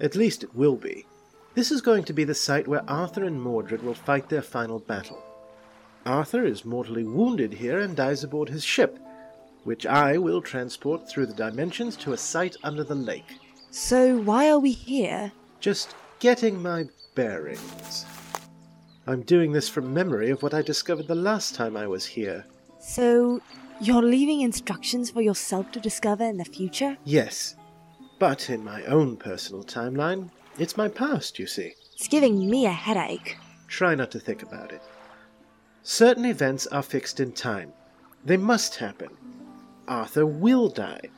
At 0.00 0.16
least 0.16 0.42
it 0.44 0.54
will 0.54 0.76
be. 0.76 1.06
This 1.54 1.70
is 1.70 1.80
going 1.82 2.04
to 2.04 2.12
be 2.12 2.24
the 2.24 2.34
site 2.34 2.68
where 2.68 2.88
Arthur 2.88 3.24
and 3.24 3.40
Mordred 3.40 3.82
will 3.82 3.94
fight 3.94 4.28
their 4.28 4.42
final 4.42 4.78
battle. 4.78 5.22
Arthur 6.06 6.44
is 6.44 6.64
mortally 6.64 7.04
wounded 7.04 7.52
here 7.52 7.80
and 7.80 7.96
dies 7.96 8.24
aboard 8.24 8.48
his 8.48 8.64
ship, 8.64 8.98
which 9.64 9.84
I 9.84 10.18
will 10.18 10.40
transport 10.40 11.08
through 11.08 11.26
the 11.26 11.34
dimensions 11.34 11.96
to 11.96 12.12
a 12.12 12.16
site 12.16 12.56
under 12.62 12.84
the 12.84 12.94
lake. 12.94 13.38
So 13.70 14.18
why 14.18 14.48
are 14.48 14.60
we 14.60 14.72
here? 14.72 15.32
Just 15.60 15.94
getting 16.20 16.62
my 16.62 16.84
bearings. 17.14 18.06
I'm 19.08 19.22
doing 19.22 19.52
this 19.52 19.70
from 19.70 19.94
memory 19.94 20.28
of 20.28 20.42
what 20.42 20.52
I 20.52 20.60
discovered 20.60 21.08
the 21.08 21.14
last 21.14 21.54
time 21.54 21.78
I 21.78 21.86
was 21.86 22.04
here. 22.04 22.44
So 22.78 23.40
you're 23.80 24.02
leaving 24.02 24.42
instructions 24.42 25.08
for 25.08 25.22
yourself 25.22 25.72
to 25.72 25.80
discover 25.80 26.24
in 26.24 26.36
the 26.36 26.44
future? 26.44 26.98
Yes, 27.04 27.56
but 28.18 28.50
in 28.50 28.62
my 28.62 28.84
own 28.84 29.16
personal 29.16 29.64
timeline, 29.64 30.28
it's 30.58 30.76
my 30.76 30.88
past, 30.88 31.38
you 31.38 31.46
see. 31.46 31.72
It's 31.94 32.06
giving 32.06 32.50
me 32.50 32.66
a 32.66 32.70
headache. 32.70 33.38
Try 33.66 33.94
not 33.94 34.10
to 34.10 34.20
think 34.20 34.42
about 34.42 34.72
it. 34.72 34.82
Certain 35.82 36.26
events 36.26 36.66
are 36.66 36.82
fixed 36.82 37.18
in 37.18 37.32
time. 37.32 37.72
They 38.26 38.36
must 38.36 38.76
happen. 38.76 39.08
Arthur 39.88 40.26
will 40.26 40.68
die. 40.68 41.08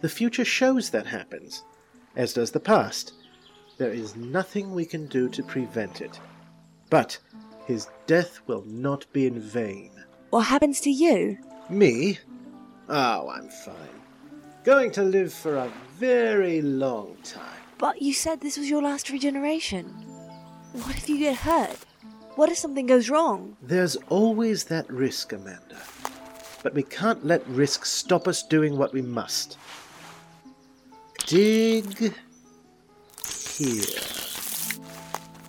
The 0.00 0.08
future 0.08 0.46
shows 0.46 0.88
that 0.90 1.04
happens, 1.04 1.62
as 2.16 2.32
does 2.32 2.52
the 2.52 2.58
past. 2.58 3.12
There 3.76 3.92
is 3.92 4.16
nothing 4.16 4.72
we 4.72 4.86
can 4.86 5.08
do 5.08 5.28
to 5.28 5.42
prevent 5.42 6.00
it. 6.00 6.18
But 6.90 7.18
his 7.66 7.88
death 8.06 8.40
will 8.46 8.64
not 8.66 9.10
be 9.12 9.26
in 9.26 9.40
vain. 9.40 9.90
What 10.30 10.46
happens 10.46 10.80
to 10.82 10.90
you? 10.90 11.38
Me? 11.68 12.18
Oh, 12.88 13.28
I'm 13.28 13.48
fine. 13.48 14.02
Going 14.64 14.90
to 14.92 15.02
live 15.02 15.32
for 15.32 15.56
a 15.56 15.70
very 15.98 16.60
long 16.62 17.16
time. 17.22 17.62
But 17.78 18.02
you 18.02 18.12
said 18.12 18.40
this 18.40 18.56
was 18.56 18.68
your 18.68 18.82
last 18.82 19.10
regeneration. 19.10 19.86
What 20.72 20.96
if 20.96 21.08
you 21.08 21.18
get 21.18 21.36
hurt? 21.36 21.78
What 22.36 22.50
if 22.50 22.58
something 22.58 22.86
goes 22.86 23.10
wrong? 23.10 23.56
There's 23.62 23.96
always 24.08 24.64
that 24.64 24.90
risk, 24.90 25.32
Amanda. 25.32 25.80
But 26.62 26.74
we 26.74 26.82
can't 26.82 27.24
let 27.24 27.46
risk 27.46 27.84
stop 27.84 28.26
us 28.26 28.42
doing 28.42 28.76
what 28.76 28.92
we 28.92 29.02
must. 29.02 29.58
Dig 31.26 32.12
here. 33.56 33.84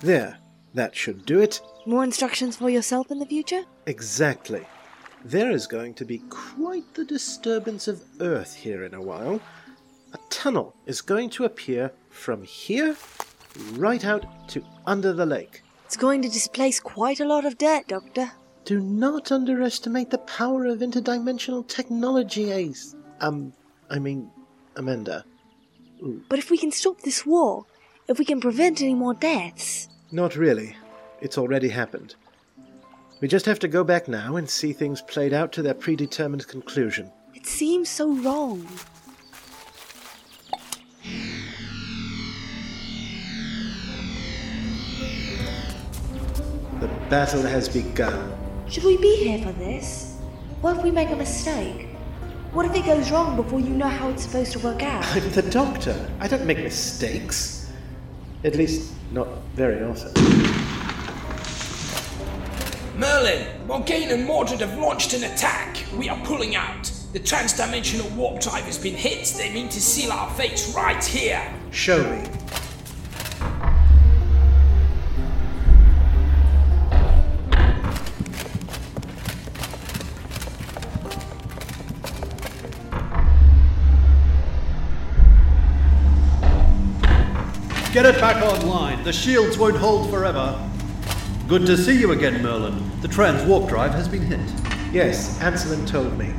There, 0.00 0.38
that 0.76 0.94
should 0.94 1.26
do 1.26 1.40
it. 1.40 1.60
More 1.84 2.04
instructions 2.04 2.56
for 2.56 2.70
yourself 2.70 3.10
in 3.10 3.18
the 3.18 3.26
future? 3.26 3.64
Exactly. 3.86 4.64
There 5.24 5.50
is 5.50 5.66
going 5.66 5.94
to 5.94 6.04
be 6.04 6.18
quite 6.30 6.94
the 6.94 7.04
disturbance 7.04 7.88
of 7.88 8.02
Earth 8.20 8.54
here 8.54 8.84
in 8.84 8.94
a 8.94 9.02
while. 9.02 9.40
A 10.12 10.18
tunnel 10.30 10.76
is 10.86 11.00
going 11.00 11.30
to 11.30 11.44
appear 11.44 11.92
from 12.10 12.44
here 12.44 12.96
right 13.72 14.04
out 14.04 14.48
to 14.50 14.64
under 14.86 15.12
the 15.12 15.26
lake. 15.26 15.62
It's 15.84 15.96
going 15.96 16.22
to 16.22 16.28
displace 16.28 16.78
quite 16.78 17.20
a 17.20 17.26
lot 17.26 17.44
of 17.44 17.58
dirt, 17.58 17.88
Doctor. 17.88 18.32
Do 18.64 18.80
not 18.80 19.32
underestimate 19.32 20.10
the 20.10 20.18
power 20.18 20.66
of 20.66 20.78
interdimensional 20.78 21.66
technology, 21.66 22.50
Ace. 22.50 22.94
Um, 23.20 23.52
I 23.88 23.98
mean, 23.98 24.30
Amanda. 24.76 25.24
But 26.28 26.38
if 26.38 26.50
we 26.50 26.58
can 26.58 26.72
stop 26.72 27.00
this 27.00 27.24
war, 27.24 27.64
if 28.08 28.18
we 28.18 28.24
can 28.24 28.40
prevent 28.40 28.82
any 28.82 28.94
more 28.94 29.14
deaths. 29.14 29.88
Not 30.12 30.36
really. 30.36 30.76
It's 31.20 31.36
already 31.36 31.68
happened. 31.68 32.14
We 33.20 33.28
just 33.28 33.46
have 33.46 33.58
to 33.60 33.68
go 33.68 33.82
back 33.82 34.06
now 34.06 34.36
and 34.36 34.48
see 34.48 34.72
things 34.72 35.02
played 35.02 35.32
out 35.32 35.50
to 35.52 35.62
their 35.62 35.74
predetermined 35.74 36.46
conclusion. 36.46 37.10
It 37.34 37.46
seems 37.46 37.88
so 37.88 38.12
wrong. 38.12 38.66
The 46.80 46.88
battle 47.08 47.42
has 47.42 47.68
begun. 47.68 48.32
Should 48.68 48.84
we 48.84 48.98
be 48.98 49.16
here 49.16 49.44
for 49.44 49.52
this? 49.52 50.18
What 50.60 50.76
if 50.76 50.84
we 50.84 50.90
make 50.90 51.10
a 51.10 51.16
mistake? 51.16 51.88
What 52.52 52.66
if 52.66 52.74
it 52.74 52.84
goes 52.84 53.10
wrong 53.10 53.34
before 53.34 53.60
you 53.60 53.70
know 53.70 53.88
how 53.88 54.08
it's 54.10 54.22
supposed 54.22 54.52
to 54.52 54.58
work 54.60 54.82
out? 54.82 55.04
I'm 55.06 55.30
the 55.30 55.42
doctor. 55.42 55.96
I 56.20 56.28
don't 56.28 56.46
make 56.46 56.58
mistakes. 56.58 57.72
At 58.44 58.54
least, 58.54 58.92
not 59.16 59.28
very 59.54 59.82
often. 59.82 60.12
Merlin, 62.98 63.46
Morgaine 63.66 64.10
and 64.10 64.26
Mordred 64.26 64.60
have 64.60 64.78
launched 64.78 65.14
an 65.14 65.24
attack. 65.24 65.84
We 65.96 66.08
are 66.10 66.18
pulling 66.24 66.54
out. 66.54 66.84
The 67.14 67.20
transdimensional 67.20 68.10
warp 68.14 68.40
drive 68.40 68.64
has 68.64 68.76
been 68.76 68.94
hit. 68.94 69.26
They 69.38 69.52
mean 69.52 69.70
to 69.70 69.80
seal 69.80 70.12
our 70.12 70.30
fates 70.34 70.74
right 70.74 71.02
here. 71.02 71.42
Show 71.70 72.02
me. 72.10 72.28
Get 87.96 88.04
it 88.04 88.20
back 88.20 88.44
online. 88.44 89.02
The 89.04 89.12
shields 89.14 89.56
won't 89.56 89.78
hold 89.78 90.10
forever. 90.10 90.62
Good 91.48 91.64
to 91.64 91.78
see 91.78 91.98
you 91.98 92.12
again, 92.12 92.42
Merlin. 92.42 92.90
The 93.00 93.08
trans 93.08 93.42
warp 93.48 93.70
drive 93.70 93.92
has 93.92 94.06
been 94.06 94.20
hit. 94.20 94.38
Yes, 94.92 95.40
Anselin 95.40 95.86
told 95.86 96.18
me. 96.18 96.30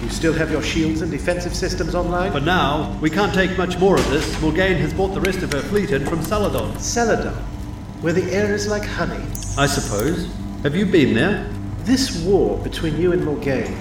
You 0.00 0.08
still 0.08 0.32
have 0.34 0.52
your 0.52 0.62
shields 0.62 1.02
and 1.02 1.10
defensive 1.10 1.52
systems 1.52 1.96
online? 1.96 2.30
For 2.30 2.38
now, 2.38 2.96
we 3.00 3.10
can't 3.10 3.34
take 3.34 3.58
much 3.58 3.76
more 3.76 3.96
of 3.96 4.08
this. 4.08 4.40
Morgaine 4.40 4.76
has 4.76 4.94
brought 4.94 5.14
the 5.14 5.20
rest 5.20 5.42
of 5.42 5.52
her 5.52 5.62
fleet 5.62 5.90
in 5.90 6.06
from 6.06 6.20
Saladon. 6.20 6.78
Celadon, 6.78 7.34
where 8.00 8.12
the 8.12 8.32
air 8.32 8.54
is 8.54 8.68
like 8.68 8.84
honey. 8.84 9.24
I 9.58 9.66
suppose. 9.66 10.32
Have 10.62 10.76
you 10.76 10.86
been 10.86 11.12
there? 11.12 11.50
This 11.78 12.24
war 12.24 12.56
between 12.58 13.00
you 13.00 13.10
and 13.10 13.24
Morgaine, 13.24 13.80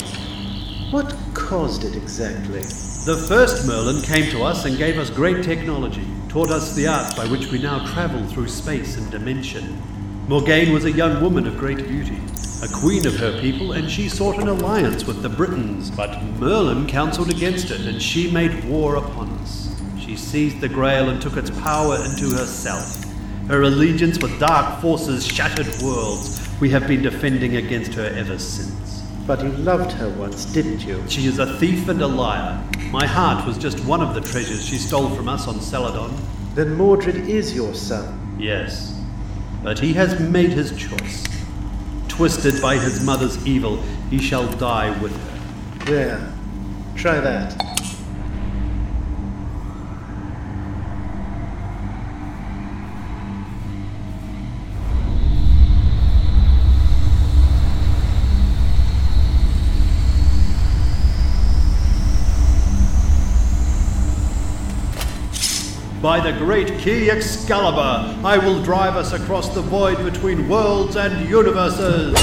what 0.89 1.15
caused 1.36 1.84
it 1.84 1.95
exactly? 1.95 2.63
The 3.05 3.17
first 3.17 3.67
Merlin 3.67 4.01
came 4.01 4.31
to 4.31 4.43
us 4.43 4.63
and 4.63 4.77
gave 4.77 4.97
us 4.97 5.09
great 5.09 5.43
technology, 5.43 6.07
taught 6.29 6.49
us 6.49 6.73
the 6.73 6.87
art 6.87 7.13
by 7.17 7.27
which 7.27 7.51
we 7.51 7.59
now 7.59 7.85
travel 7.85 8.25
through 8.27 8.47
space 8.47 8.95
and 8.95 9.11
dimension. 9.11 9.77
Morgaine 10.29 10.71
was 10.71 10.85
a 10.85 10.91
young 10.91 11.21
woman 11.21 11.45
of 11.45 11.57
great 11.57 11.85
beauty, 11.85 12.17
a 12.63 12.67
queen 12.69 13.05
of 13.05 13.17
her 13.17 13.41
people, 13.41 13.73
and 13.73 13.91
she 13.91 14.07
sought 14.07 14.39
an 14.39 14.47
alliance 14.47 15.03
with 15.03 15.21
the 15.21 15.27
Britons. 15.27 15.91
But 15.91 16.23
Merlin 16.39 16.87
counseled 16.87 17.29
against 17.29 17.71
it, 17.71 17.81
and 17.81 18.01
she 18.01 18.31
made 18.31 18.63
war 18.63 18.95
upon 18.95 19.31
us. 19.39 19.75
She 19.99 20.15
seized 20.15 20.61
the 20.61 20.69
Grail 20.69 21.09
and 21.09 21.21
took 21.21 21.35
its 21.35 21.49
power 21.49 21.97
into 22.05 22.33
herself. 22.33 23.03
Her 23.49 23.63
allegiance 23.63 24.17
with 24.19 24.39
dark 24.39 24.79
forces 24.79 25.27
shattered 25.27 25.67
worlds. 25.83 26.47
We 26.61 26.69
have 26.69 26.87
been 26.87 27.01
defending 27.01 27.57
against 27.57 27.95
her 27.95 28.05
ever 28.15 28.39
since. 28.39 29.02
But 29.25 29.41
you 29.41 29.51
loved 29.51 29.91
her 29.93 30.09
once, 30.09 30.45
didn't 30.45 30.86
you? 30.86 31.01
She 31.07 31.27
is 31.27 31.39
a 31.39 31.57
thief 31.57 31.88
and 31.88 32.01
a 32.01 32.07
liar. 32.07 32.62
My 32.91 33.05
heart 33.05 33.45
was 33.47 33.57
just 33.57 33.79
one 33.86 34.01
of 34.01 34.13
the 34.13 34.21
treasures 34.21 34.65
she 34.65 34.77
stole 34.77 35.09
from 35.15 35.29
us 35.29 35.47
on 35.47 35.62
Celadon. 35.62 36.13
Then 36.55 36.73
Mordred 36.73 37.15
is 37.15 37.55
your 37.55 37.73
son. 37.73 38.38
Yes, 38.38 39.01
but 39.63 39.79
he 39.79 39.93
has 39.93 40.19
made 40.19 40.51
his 40.51 40.75
choice. 40.77 41.23
Twisted 42.09 42.62
by 42.62 42.77
his 42.77 43.03
mother's 43.05 43.43
evil, 43.47 43.77
he 44.09 44.19
shall 44.19 44.47
die 44.57 44.91
with 44.99 45.15
her. 45.15 45.86
There. 45.86 46.33
Try 46.95 47.19
that. 47.21 47.72
By 66.03 66.19
the 66.19 66.37
great 66.37 66.79
key 66.79 67.09
Excalibur, 67.09 68.19
I 68.27 68.37
will 68.37 68.61
drive 68.61 68.97
us 68.97 69.13
across 69.13 69.55
the 69.55 69.61
void 69.61 70.03
between 70.03 70.49
worlds 70.49 70.97
and 70.97 71.29
universes. 71.29 72.13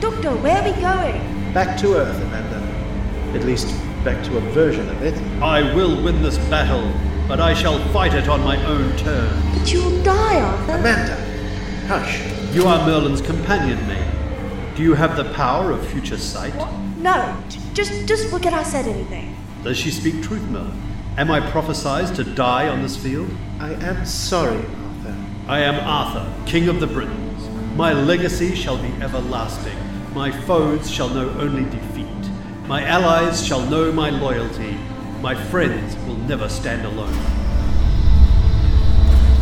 Doctor, 0.00 0.34
where 0.36 0.56
are 0.56 0.64
we 0.64 0.80
going? 0.80 1.52
Back 1.52 1.78
to 1.80 1.96
Earth, 1.96 2.16
Amanda. 2.22 3.36
At 3.38 3.44
least, 3.44 3.66
back 4.02 4.24
to 4.24 4.38
a 4.38 4.40
version 4.52 4.88
of 4.88 5.02
it. 5.02 5.20
I 5.42 5.74
will 5.74 6.02
win 6.02 6.22
this 6.22 6.38
battle, 6.48 6.90
but 7.28 7.40
I 7.40 7.52
shall 7.52 7.78
fight 7.90 8.14
it 8.14 8.30
on 8.30 8.40
my 8.40 8.56
own 8.64 8.96
terms. 8.96 9.58
But 9.58 9.70
you'll 9.70 10.02
die, 10.02 10.40
Arthur. 10.40 10.76
Amanda! 10.76 11.16
Hush. 11.88 12.22
You 12.54 12.68
are 12.68 12.86
Merlin's 12.86 13.20
companion, 13.20 13.86
maid. 13.86 14.11
Do 14.74 14.82
you 14.82 14.94
have 14.94 15.16
the 15.16 15.24
power 15.34 15.70
of 15.70 15.86
future 15.86 16.16
sight? 16.16 16.54
No, 16.96 17.36
j- 17.50 17.60
just 17.74 18.06
just 18.06 18.30
forget 18.30 18.54
I 18.54 18.62
said 18.62 18.86
anything. 18.86 19.36
Does 19.62 19.76
she 19.76 19.90
speak 19.90 20.22
truth, 20.22 20.42
Merlin? 20.48 20.80
Am 21.18 21.30
I 21.30 21.40
prophesied 21.50 22.14
to 22.16 22.24
die 22.24 22.68
on 22.68 22.80
this 22.80 22.96
field? 22.96 23.28
I 23.60 23.72
am 23.74 24.06
sorry, 24.06 24.56
Arthur. 24.56 25.16
I 25.46 25.58
am 25.60 25.74
Arthur, 25.86 26.26
King 26.46 26.68
of 26.68 26.80
the 26.80 26.86
Britons. 26.86 27.48
My 27.76 27.92
legacy 27.92 28.54
shall 28.54 28.78
be 28.78 28.88
everlasting. 29.02 29.76
My 30.14 30.30
foes 30.32 30.90
shall 30.90 31.10
know 31.10 31.28
only 31.38 31.64
defeat. 31.64 32.06
My 32.66 32.82
allies 32.84 33.44
shall 33.46 33.60
know 33.68 33.92
my 33.92 34.08
loyalty. 34.08 34.78
My 35.20 35.34
friends 35.34 35.96
will 36.06 36.16
never 36.16 36.48
stand 36.48 36.86
alone. 36.86 37.12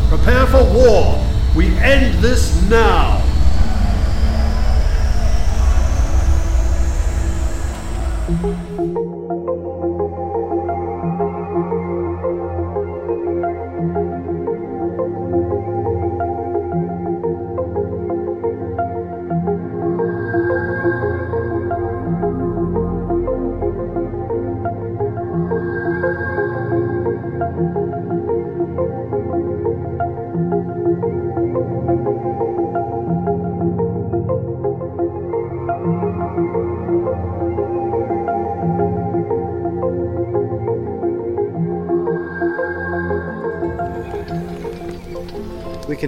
Prepare 0.08 0.46
for 0.48 0.64
war! 0.74 1.24
We 1.54 1.68
end 1.78 2.18
this 2.22 2.68
now! 2.68 3.29
We 8.30 8.69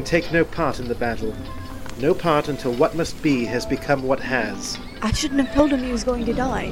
can 0.03 0.21
take 0.21 0.33
no 0.33 0.45
part 0.45 0.81
in 0.81 0.89
the 0.89 0.95
battle. 0.97 1.33
No 2.01 2.13
part 2.13 2.49
until 2.49 2.73
what 2.73 2.97
must 2.97 3.23
be 3.23 3.45
has 3.45 3.65
become 3.65 4.03
what 4.03 4.19
has. 4.19 4.77
I 5.01 5.13
shouldn't 5.13 5.41
have 5.41 5.55
told 5.55 5.71
him 5.71 5.81
he 5.81 5.93
was 5.93 6.03
going 6.03 6.27
to 6.27 6.33
die. 6.33 6.71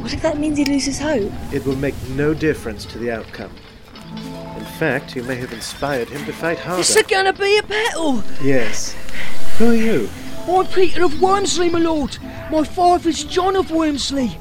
What 0.00 0.12
if 0.12 0.22
that 0.22 0.38
means 0.38 0.58
he 0.58 0.64
loses 0.64 0.98
hope? 0.98 1.30
It 1.52 1.64
will 1.64 1.76
make 1.76 1.94
no 2.10 2.34
difference 2.34 2.84
to 2.86 2.98
the 2.98 3.12
outcome. 3.12 3.52
In 4.56 4.64
fact, 4.64 5.14
you 5.14 5.22
may 5.22 5.36
have 5.36 5.52
inspired 5.52 6.08
him 6.08 6.24
to 6.24 6.32
fight 6.32 6.58
harder. 6.58 6.80
Is 6.80 6.92
there 6.92 7.04
gonna 7.04 7.32
be 7.32 7.58
a 7.58 7.62
battle? 7.62 8.24
Yes. 8.42 8.96
Who 9.58 9.70
are 9.70 9.74
you? 9.74 10.08
I'm 10.48 10.66
Peter 10.66 11.04
of 11.04 11.12
Wormsley, 11.12 11.70
my 11.70 11.78
lord. 11.78 12.18
My 12.50 12.64
father's 12.64 13.22
John 13.22 13.54
of 13.54 13.68
Wormsley. 13.68 14.36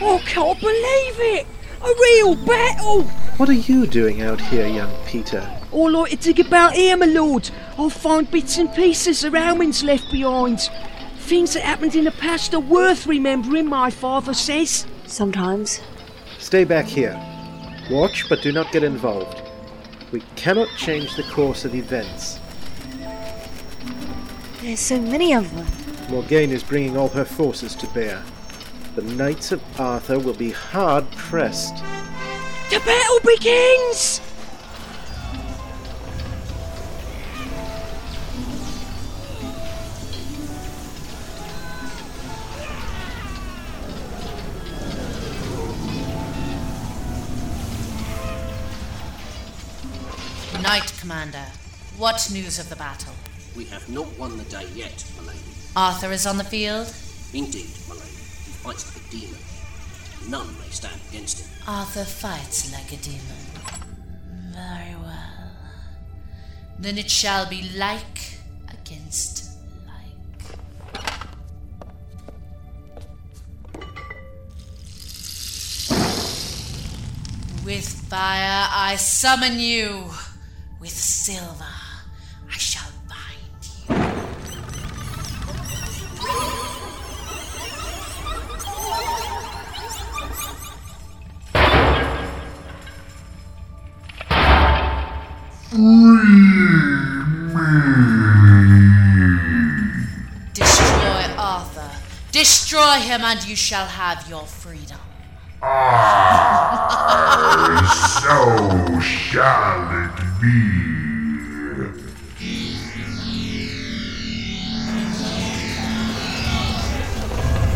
Oh, 0.00 0.16
I 0.16 0.20
can't 0.20 0.58
believe 0.58 1.20
it! 1.36 1.46
A 1.82 1.92
real 2.00 2.34
battle! 2.46 3.02
What 3.36 3.50
are 3.50 3.52
you 3.52 3.86
doing 3.86 4.22
out 4.22 4.40
here, 4.40 4.66
young 4.66 4.94
Peter? 5.04 5.57
All 5.78 5.96
I 5.96 6.08
to 6.08 6.16
dig 6.16 6.40
about 6.40 6.72
here, 6.72 6.96
my 6.96 7.06
lord. 7.06 7.48
I'll 7.78 7.88
find 7.88 8.28
bits 8.28 8.58
and 8.58 8.74
pieces 8.74 9.22
of 9.22 9.36
Alwyn's 9.36 9.84
left 9.84 10.10
behind. 10.10 10.58
Things 11.18 11.54
that 11.54 11.62
happened 11.62 11.94
in 11.94 12.02
the 12.02 12.10
past 12.10 12.52
are 12.52 12.58
worth 12.58 13.06
remembering, 13.06 13.68
my 13.68 13.88
father 13.88 14.34
says. 14.34 14.88
Sometimes. 15.06 15.80
Stay 16.36 16.64
back 16.64 16.84
here. 16.84 17.16
Watch, 17.92 18.28
but 18.28 18.42
do 18.42 18.50
not 18.50 18.72
get 18.72 18.82
involved. 18.82 19.40
We 20.10 20.20
cannot 20.34 20.66
change 20.76 21.14
the 21.14 21.22
course 21.22 21.64
of 21.64 21.76
events. 21.76 22.40
There's 24.60 24.80
so 24.80 25.00
many 25.00 25.32
of 25.32 25.48
them. 25.54 25.66
Morgaine 26.10 26.50
is 26.50 26.64
bringing 26.64 26.96
all 26.96 27.10
her 27.10 27.24
forces 27.24 27.76
to 27.76 27.86
bear. 27.88 28.20
The 28.96 29.02
Knights 29.02 29.52
of 29.52 29.62
Arthur 29.80 30.18
will 30.18 30.34
be 30.34 30.50
hard 30.50 31.08
pressed. 31.12 31.76
The 32.70 32.80
battle 32.84 33.20
begins! 33.24 34.27
Commander, 51.08 51.46
what 51.96 52.28
news 52.30 52.58
of 52.58 52.68
the 52.68 52.76
battle? 52.76 53.14
We 53.56 53.64
have 53.64 53.88
not 53.88 54.18
won 54.18 54.36
the 54.36 54.44
day 54.44 54.66
yet, 54.74 55.02
my 55.16 55.28
lady. 55.28 55.40
Arthur 55.74 56.12
is 56.12 56.26
on 56.26 56.36
the 56.36 56.44
field? 56.44 56.94
Indeed, 57.32 57.70
my 57.88 57.94
lady. 57.94 58.10
He 58.10 58.52
fights 58.60 58.94
like 58.94 59.06
a 59.06 59.10
demon. 59.10 59.38
None 60.28 60.46
may 60.60 60.68
stand 60.68 61.00
against 61.08 61.40
him. 61.40 61.48
Arthur 61.66 62.04
fights 62.04 62.70
like 62.74 62.92
a 62.92 62.96
demon. 62.96 63.22
Very 64.52 64.96
well. 64.96 65.50
Then 66.78 66.98
it 66.98 67.08
shall 67.08 67.48
be 67.48 67.70
like 67.74 68.34
against 68.68 69.48
like. 69.86 70.44
With 77.64 77.88
fire 78.10 78.68
I 78.70 78.96
summon 78.96 79.58
you. 79.58 80.10
With 80.88 80.96
silver 80.96 81.76
I 82.48 82.56
shall 82.56 82.90
bind 83.10 83.60
you. 83.84 83.94
Destroy 100.54 101.34
Arthur. 101.36 101.90
Destroy 102.32 103.00
him, 103.00 103.20
and 103.24 103.46
you 103.46 103.56
shall 103.56 103.84
have 103.84 104.26
your 104.26 104.46
freedom. 104.46 104.96
Ah, 105.60 106.78
so 108.22 108.98
shall 109.00 110.07
be. 110.40 110.46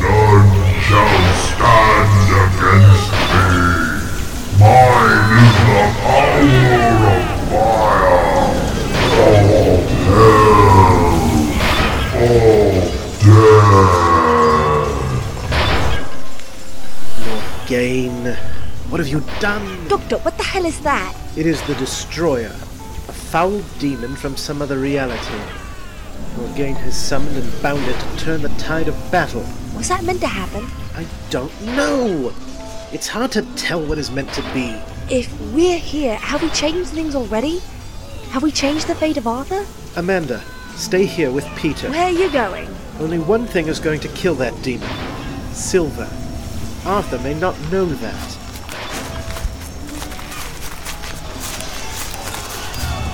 None 0.01 0.51
shall 0.81 1.23
stand 1.43 2.31
against 2.43 3.11
me. 3.33 3.47
Mine 4.61 5.31
is 5.43 5.57
the 5.67 5.83
power 6.03 6.39
of 7.11 7.27
fire, 7.51 8.19
of 9.19 9.91
hell, 10.07 10.47
of 12.15 12.39
death. 13.25 13.73
Morgaine, 17.27 18.27
what 18.89 18.99
have 19.01 19.09
you 19.09 19.21
done? 19.41 19.67
Doctor, 19.89 20.19
what 20.19 20.35
the 20.37 20.45
hell 20.45 20.65
is 20.65 20.79
that? 20.81 21.22
It 21.35 21.47
is 21.47 21.63
the 21.63 21.75
Destroyer, 21.77 22.51
a 23.09 23.13
foul 23.13 23.61
demon 23.79 24.17
from 24.17 24.37
some 24.37 24.61
other 24.61 24.79
reality. 24.79 25.41
Morgaine 26.37 26.75
has 26.75 26.95
summoned 26.95 27.39
and 27.39 27.63
bound 27.63 27.83
it 27.89 27.99
to 27.99 28.25
turn 28.25 28.43
the 28.43 28.51
tide 28.51 28.87
of 28.87 29.11
battle. 29.11 29.47
Was 29.75 29.89
that 29.89 30.05
meant 30.05 30.21
to 30.21 30.27
happen? 30.27 30.67
I 30.95 31.07
don't 31.31 31.59
know. 31.63 32.35
It's 32.93 33.09
hard 33.09 33.33
to 33.33 33.43
tell 33.57 33.83
what 33.83 33.97
is 33.97 34.11
meant 34.11 34.31
to 34.35 34.43
be. 34.53 34.79
If 35.11 35.33
we're 35.53 35.79
here, 35.79 36.17
have 36.17 36.43
we 36.43 36.51
changed 36.51 36.91
things 36.91 37.15
already? 37.15 37.61
Have 38.33 38.43
we 38.43 38.53
changed 38.53 38.87
the 38.87 38.95
fate 38.95 39.17
of 39.17 39.27
Arthur? 39.27 39.65
Amanda, 39.99 40.43
stay 40.75 41.07
here 41.07 41.31
with 41.31 41.47
Peter. 41.57 41.89
Where 41.89 42.05
are 42.05 42.11
you 42.11 42.31
going? 42.31 42.69
Only 43.01 43.19
one 43.19 43.47
thing 43.47 43.69
is 43.69 43.81
going 43.81 44.01
to 44.01 44.09
kill 44.09 44.35
that 44.35 44.61
demon 44.63 44.91
Silver. 45.53 46.11
Arthur 46.85 47.19
may 47.21 47.33
not 47.33 47.59
know 47.71 47.87
that. 47.87 48.32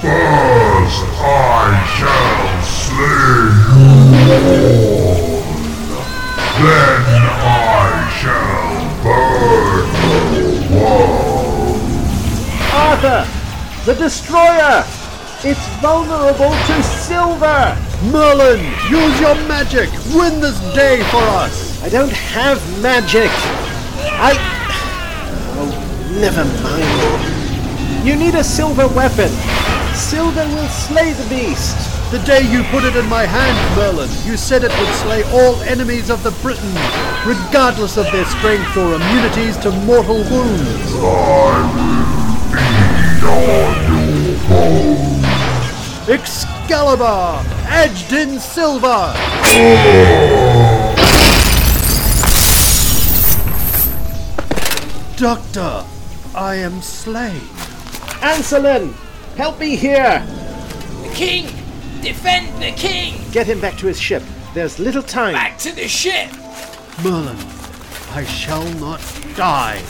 First 0.00 1.02
I 1.18 1.74
shall 1.98 2.62
slay 2.62 3.50
you 4.14 4.38
all. 4.38 5.38
Then 6.62 7.22
I 7.34 8.06
shall 8.14 8.78
burn 9.02 9.90
the 10.34 10.46
world. 10.72 11.82
Arthur! 12.72 13.26
The 13.86 13.94
Destroyer! 13.98 14.84
It's 15.42 15.66
vulnerable 15.80 16.54
to 16.54 16.82
silver! 16.84 17.76
Merlin, 18.12 18.62
use 18.88 19.20
your 19.20 19.34
magic! 19.48 19.90
Win 20.14 20.40
this 20.40 20.60
day 20.76 21.02
for 21.10 21.24
us! 21.42 21.82
I 21.82 21.88
don't 21.88 22.12
have 22.12 22.62
magic! 22.80 23.30
I. 24.14 24.36
Oh, 25.58 25.70
never 26.20 26.44
mind. 26.62 28.06
You 28.06 28.14
need 28.14 28.36
a 28.36 28.44
silver 28.44 28.86
weapon. 28.86 29.57
Silver 30.08 30.46
will 30.56 30.68
slay 30.68 31.12
the 31.12 31.28
beast. 31.28 31.76
The 32.10 32.18
day 32.20 32.40
you 32.40 32.62
put 32.70 32.82
it 32.84 32.96
in 32.96 33.06
my 33.10 33.26
hand, 33.26 33.76
Merlin, 33.76 34.08
you 34.24 34.38
said 34.38 34.64
it 34.64 34.70
would 34.80 34.94
slay 34.94 35.22
all 35.24 35.60
enemies 35.64 36.08
of 36.08 36.22
the 36.22 36.30
Britons, 36.40 36.80
regardless 37.26 37.98
of 37.98 38.10
their 38.10 38.24
strength 38.24 38.74
or 38.74 38.94
immunities 38.94 39.58
to 39.58 39.70
mortal 39.84 40.24
wounds. 40.30 40.94
I 40.94 41.60
will 43.20 43.58
on 43.60 43.84
your 44.24 44.38
bones. 44.48 46.08
Excalibur, 46.08 47.44
edged 47.68 48.14
in 48.14 48.40
silver! 48.40 49.12
Doctor, 55.18 55.84
I 56.34 56.54
am 56.54 56.80
slain. 56.80 57.42
Anselin! 58.22 58.94
Help 59.38 59.60
me 59.60 59.76
here! 59.76 60.18
The 61.04 61.12
king! 61.14 61.44
Defend 62.02 62.60
the 62.60 62.72
king! 62.72 63.20
Get 63.30 63.46
him 63.46 63.60
back 63.60 63.78
to 63.78 63.86
his 63.86 64.00
ship. 64.00 64.24
There's 64.52 64.80
little 64.80 65.00
time. 65.00 65.34
Back 65.34 65.58
to 65.58 65.72
the 65.72 65.86
ship! 65.86 66.28
Merlin, 67.04 67.36
I 68.10 68.24
shall 68.24 68.64
not 68.80 69.00
die. 69.36 69.80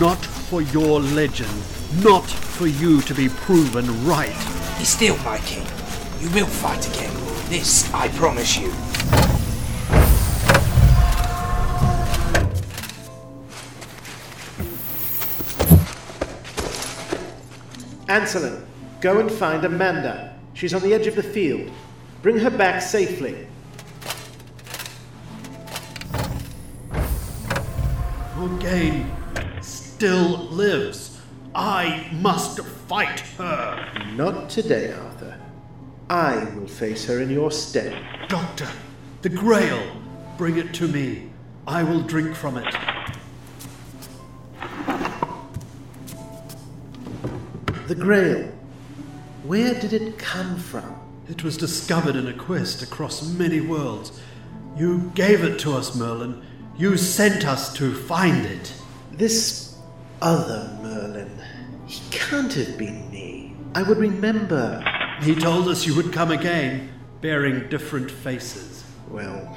Not 0.00 0.18
for 0.18 0.60
your 0.60 0.98
legend. 0.98 1.48
Not 2.02 2.24
for 2.26 2.66
you 2.66 3.00
to 3.02 3.14
be 3.14 3.28
proven 3.28 3.86
right. 4.04 4.34
Be 4.76 4.84
still, 4.84 5.16
my 5.18 5.38
king. 5.38 5.64
You 6.20 6.28
will 6.30 6.46
fight 6.46 6.84
again. 6.88 7.14
This 7.48 7.88
I 7.94 8.08
promise 8.08 8.58
you. 8.58 8.72
Anselin, 18.08 18.66
go 19.00 19.20
and 19.20 19.30
find 19.30 19.64
Amanda. 19.64 20.38
She's 20.54 20.74
on 20.74 20.82
the 20.82 20.94
edge 20.94 21.06
of 21.06 21.16
the 21.16 21.22
field. 21.22 21.70
Bring 22.22 22.38
her 22.38 22.50
back 22.50 22.82
safely. 22.82 23.46
Morgaine 28.36 29.10
still 29.60 30.38
lives. 30.48 31.20
I 31.54 32.08
must 32.12 32.60
fight 32.60 33.20
her. 33.38 34.04
Not 34.14 34.50
today, 34.50 34.92
Arthur. 34.92 35.38
I 36.08 36.44
will 36.54 36.66
face 36.66 37.04
her 37.06 37.20
in 37.20 37.30
your 37.30 37.50
stead. 37.50 38.02
Doctor, 38.28 38.68
the 39.22 39.28
Grail. 39.28 39.82
Bring 40.38 40.58
it 40.58 40.72
to 40.74 40.86
me. 40.86 41.30
I 41.66 41.82
will 41.82 42.02
drink 42.02 42.34
from 42.36 42.58
it. 42.58 42.74
The 47.88 47.94
Grail. 47.94 48.55
Where 49.46 49.74
did 49.74 49.92
it 49.92 50.18
come 50.18 50.56
from? 50.58 50.98
It 51.28 51.44
was 51.44 51.56
discovered 51.56 52.16
in 52.16 52.26
a 52.26 52.32
quest 52.32 52.82
across 52.82 53.32
many 53.32 53.60
worlds. 53.60 54.20
You 54.76 55.12
gave 55.14 55.44
it 55.44 55.60
to 55.60 55.72
us, 55.72 55.94
Merlin. 55.94 56.42
You 56.76 56.96
sent 56.96 57.46
us 57.46 57.72
to 57.74 57.94
find 57.94 58.44
it. 58.44 58.72
This 59.12 59.78
other 60.20 60.76
Merlin. 60.82 61.30
He 61.86 62.00
can't 62.10 62.52
have 62.54 62.76
been 62.76 63.08
me. 63.12 63.54
I 63.76 63.84
would 63.84 63.98
remember. 63.98 64.82
He 65.20 65.36
told 65.36 65.68
us 65.68 65.86
you 65.86 65.94
would 65.94 66.12
come 66.12 66.32
again, 66.32 66.92
bearing 67.20 67.68
different 67.68 68.10
faces. 68.10 68.84
Well, 69.08 69.56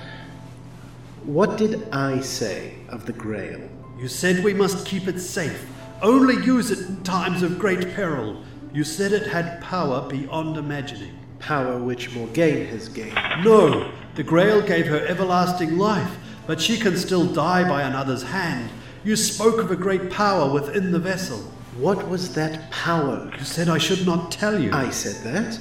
what 1.24 1.58
did 1.58 1.90
I 1.92 2.20
say 2.20 2.76
of 2.90 3.08
the 3.08 3.14
Grail? 3.14 3.68
You 3.98 4.08
said 4.08 4.44
we 4.44 4.54
must 4.54 4.86
keep 4.86 5.08
it 5.08 5.20
safe, 5.20 5.66
only 6.04 6.36
use 6.46 6.70
it 6.70 6.88
in 6.88 7.04
times 7.04 7.42
of 7.42 7.58
great 7.58 7.96
peril. 7.96 8.44
You 8.72 8.84
said 8.84 9.14
it 9.14 9.26
had 9.26 9.62
power 9.62 10.08
beyond 10.08 10.56
imagining. 10.58 11.18
Power 11.40 11.80
which 11.80 12.14
Morgaine 12.14 12.68
has 12.68 12.88
gained. 12.88 13.16
No, 13.44 13.92
the 14.14 14.24
Grail 14.24 14.62
gave 14.62 14.86
her 14.88 15.08
everlasting 15.08 15.80
life, 15.80 16.18
but 16.46 16.62
she 16.62 16.78
can 16.78 16.96
still 16.96 17.26
die 17.26 17.68
by 17.68 17.82
another's 17.82 18.22
hand. 18.22 18.70
You 19.04 19.16
spoke 19.16 19.60
of 19.60 19.72
a 19.72 19.76
great 19.76 20.12
power 20.12 20.52
within 20.54 20.92
the 20.92 21.00
vessel. 21.00 21.40
What 21.78 22.08
was 22.10 22.36
that 22.36 22.70
power? 22.70 23.32
You 23.40 23.44
said 23.44 23.70
I 23.70 23.80
should 23.80 24.06
not 24.06 24.32
tell 24.32 24.62
you. 24.62 24.72
I 24.72 24.92
said 24.92 25.24
that? 25.24 25.60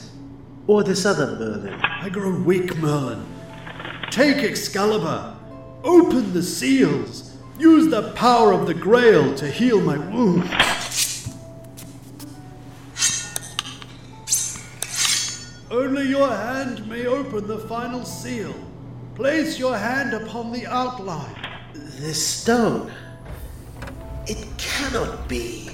Or 0.66 0.82
this 0.82 1.06
other 1.06 1.36
Merlin? 1.38 1.80
I 1.80 2.10
grow 2.10 2.38
weak, 2.42 2.76
Merlin. 2.76 3.24
Take 4.10 4.38
Excalibur. 4.38 5.34
Open 5.82 6.34
the 6.34 6.42
seals. 6.42 7.36
Use 7.58 7.88
the 7.88 8.10
power 8.12 8.52
of 8.52 8.66
the 8.66 8.74
Grail 8.74 9.34
to 9.36 9.48
heal 9.48 9.80
my 9.80 9.96
wounds. 9.96 10.50
Your 16.08 16.28
hand 16.28 16.88
may 16.88 17.06
open 17.06 17.46
the 17.46 17.58
final 17.58 18.04
seal. 18.04 18.54
Place 19.14 19.58
your 19.58 19.76
hand 19.76 20.14
upon 20.14 20.52
the 20.52 20.66
outline. 20.66 21.36
This 21.74 22.24
stone. 22.26 22.90
It 24.26 24.46
cannot 24.56 25.28
be. 25.28 25.70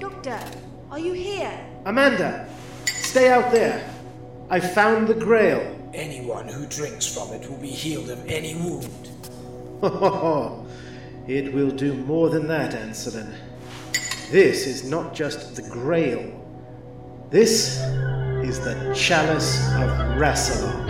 Doctor, 0.00 0.40
are 0.90 0.98
you 0.98 1.12
here? 1.12 1.52
Amanda, 1.84 2.48
stay 2.86 3.30
out 3.30 3.52
there. 3.52 3.88
I 4.50 4.58
found 4.58 5.06
the 5.06 5.14
Grail. 5.14 5.76
Anyone 5.94 6.48
who 6.48 6.66
drinks 6.66 7.06
from 7.06 7.32
it 7.32 7.48
will 7.48 7.58
be 7.58 7.68
healed 7.68 8.10
of 8.10 8.26
any 8.26 8.54
wound. 8.56 9.10
it 11.28 11.52
will 11.52 11.70
do 11.70 11.94
more 11.94 12.30
than 12.30 12.48
that, 12.48 12.74
Anselin. 12.74 13.32
This 14.30 14.68
is 14.68 14.88
not 14.88 15.12
just 15.12 15.56
the 15.56 15.62
Grail. 15.62 16.22
This 17.30 17.80
is 18.44 18.60
the 18.60 18.94
Chalice 18.94 19.58
of 19.74 19.90
Rassilon. 20.20 20.88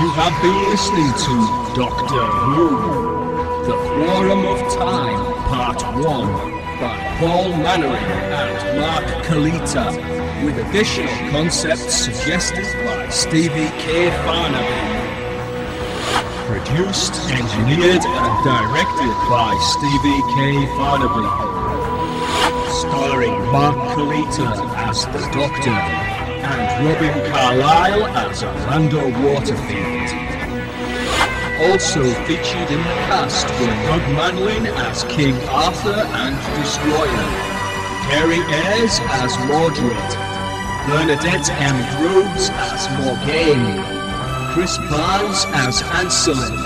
You 0.00 0.10
have 0.18 0.42
been 0.42 0.58
listening 0.68 1.12
to 1.12 1.34
Doctor 1.76 2.26
Who, 2.26 2.70
The 3.66 3.76
Quorum 3.76 4.44
of 4.46 4.74
Time, 4.74 5.31
Part 5.52 5.82
1, 5.82 6.04
by 6.80 7.16
Paul 7.18 7.50
Mannering 7.50 7.92
and 7.92 8.80
Mark 8.80 9.04
Kalita, 9.26 9.92
with 10.46 10.56
additional 10.66 11.12
concepts 11.30 11.92
suggested 11.92 12.64
by 12.86 13.10
Stevie 13.10 13.68
K. 13.76 14.08
Farnaby. 14.24 14.80
Produced, 16.46 17.12
engineered, 17.30 18.00
and 18.02 18.44
directed 18.48 19.14
by 19.28 19.52
Stevie 19.60 20.22
K. 20.32 20.64
Farnaby. 20.78 21.28
Starring 22.80 23.38
Mark 23.52 23.76
Kalita 23.92 24.48
as 24.88 25.04
the 25.08 25.20
Doctor 25.38 25.68
and 25.68 26.86
Robin 26.86 27.30
Carlyle 27.30 28.06
as 28.06 28.42
Orlando 28.42 29.02
Waterfield. 29.22 30.41
Also 31.60 32.02
featured 32.24 32.70
in 32.70 32.78
the 32.78 32.96
cast 33.06 33.46
were 33.60 33.76
Doug 33.86 34.02
Manlin 34.16 34.66
as 34.88 35.04
King 35.04 35.36
Arthur 35.48 35.90
and 35.92 36.34
Destroyer, 36.56 37.28
Gary 38.08 38.40
Ayres 38.64 38.98
as 39.20 39.36
Mordred, 39.46 40.10
Bernadette 40.88 41.50
M. 41.60 41.76
Groves 42.00 42.48
as 42.50 42.88
Morgaine, 42.98 43.84
Chris 44.52 44.76
Barnes 44.90 45.44
as 45.52 45.82
Anselin, 46.00 46.56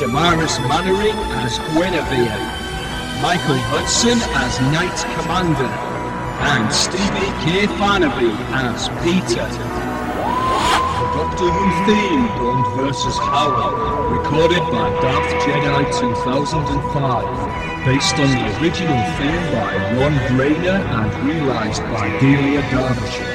Damaris 0.00 0.58
Mannering 0.60 1.16
as 1.44 1.58
Guinevere, 1.70 2.40
Michael 3.22 3.60
Hudson 3.68 4.18
as 4.42 4.60
Knight 4.72 4.96
Commander, 5.20 5.72
and 6.50 6.72
Stevie 6.72 7.32
K. 7.44 7.66
Farnaby 7.78 8.34
as 8.52 8.88
Peter. 9.04 9.85
Doctor 11.16 11.48
Who 11.48 11.86
theme, 11.86 12.26
Bond 12.36 12.66
vs. 12.76 13.16
Howard, 13.16 14.12
recorded 14.12 14.60
by 14.68 14.90
Darth 15.00 15.32
Jedi 15.40 15.82
2005, 15.98 17.86
based 17.86 18.16
on 18.20 18.28
the 18.28 18.60
original 18.60 19.00
theme 19.16 19.44
by 19.50 19.72
Ron 19.96 20.12
Grainer 20.28 20.76
and 20.76 21.08
realised 21.26 21.80
by 21.84 22.10
Delia 22.20 22.60
Derbyshire. 22.68 23.32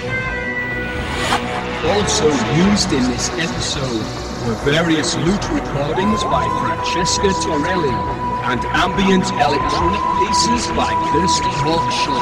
Also 1.98 2.30
used 2.70 2.94
in 2.94 3.02
this 3.10 3.30
episode 3.42 4.06
were 4.46 4.54
various 4.62 5.16
lute 5.18 5.50
recordings 5.50 6.24
by 6.26 6.46
Francesca 6.62 7.34
Torelli 7.42 8.31
and 8.52 8.68
ambient 8.76 9.24
electronic 9.40 10.04
pieces 10.20 10.68
by 10.76 10.92
Kirsty 11.08 11.48
Hawkshaw. 11.64 12.20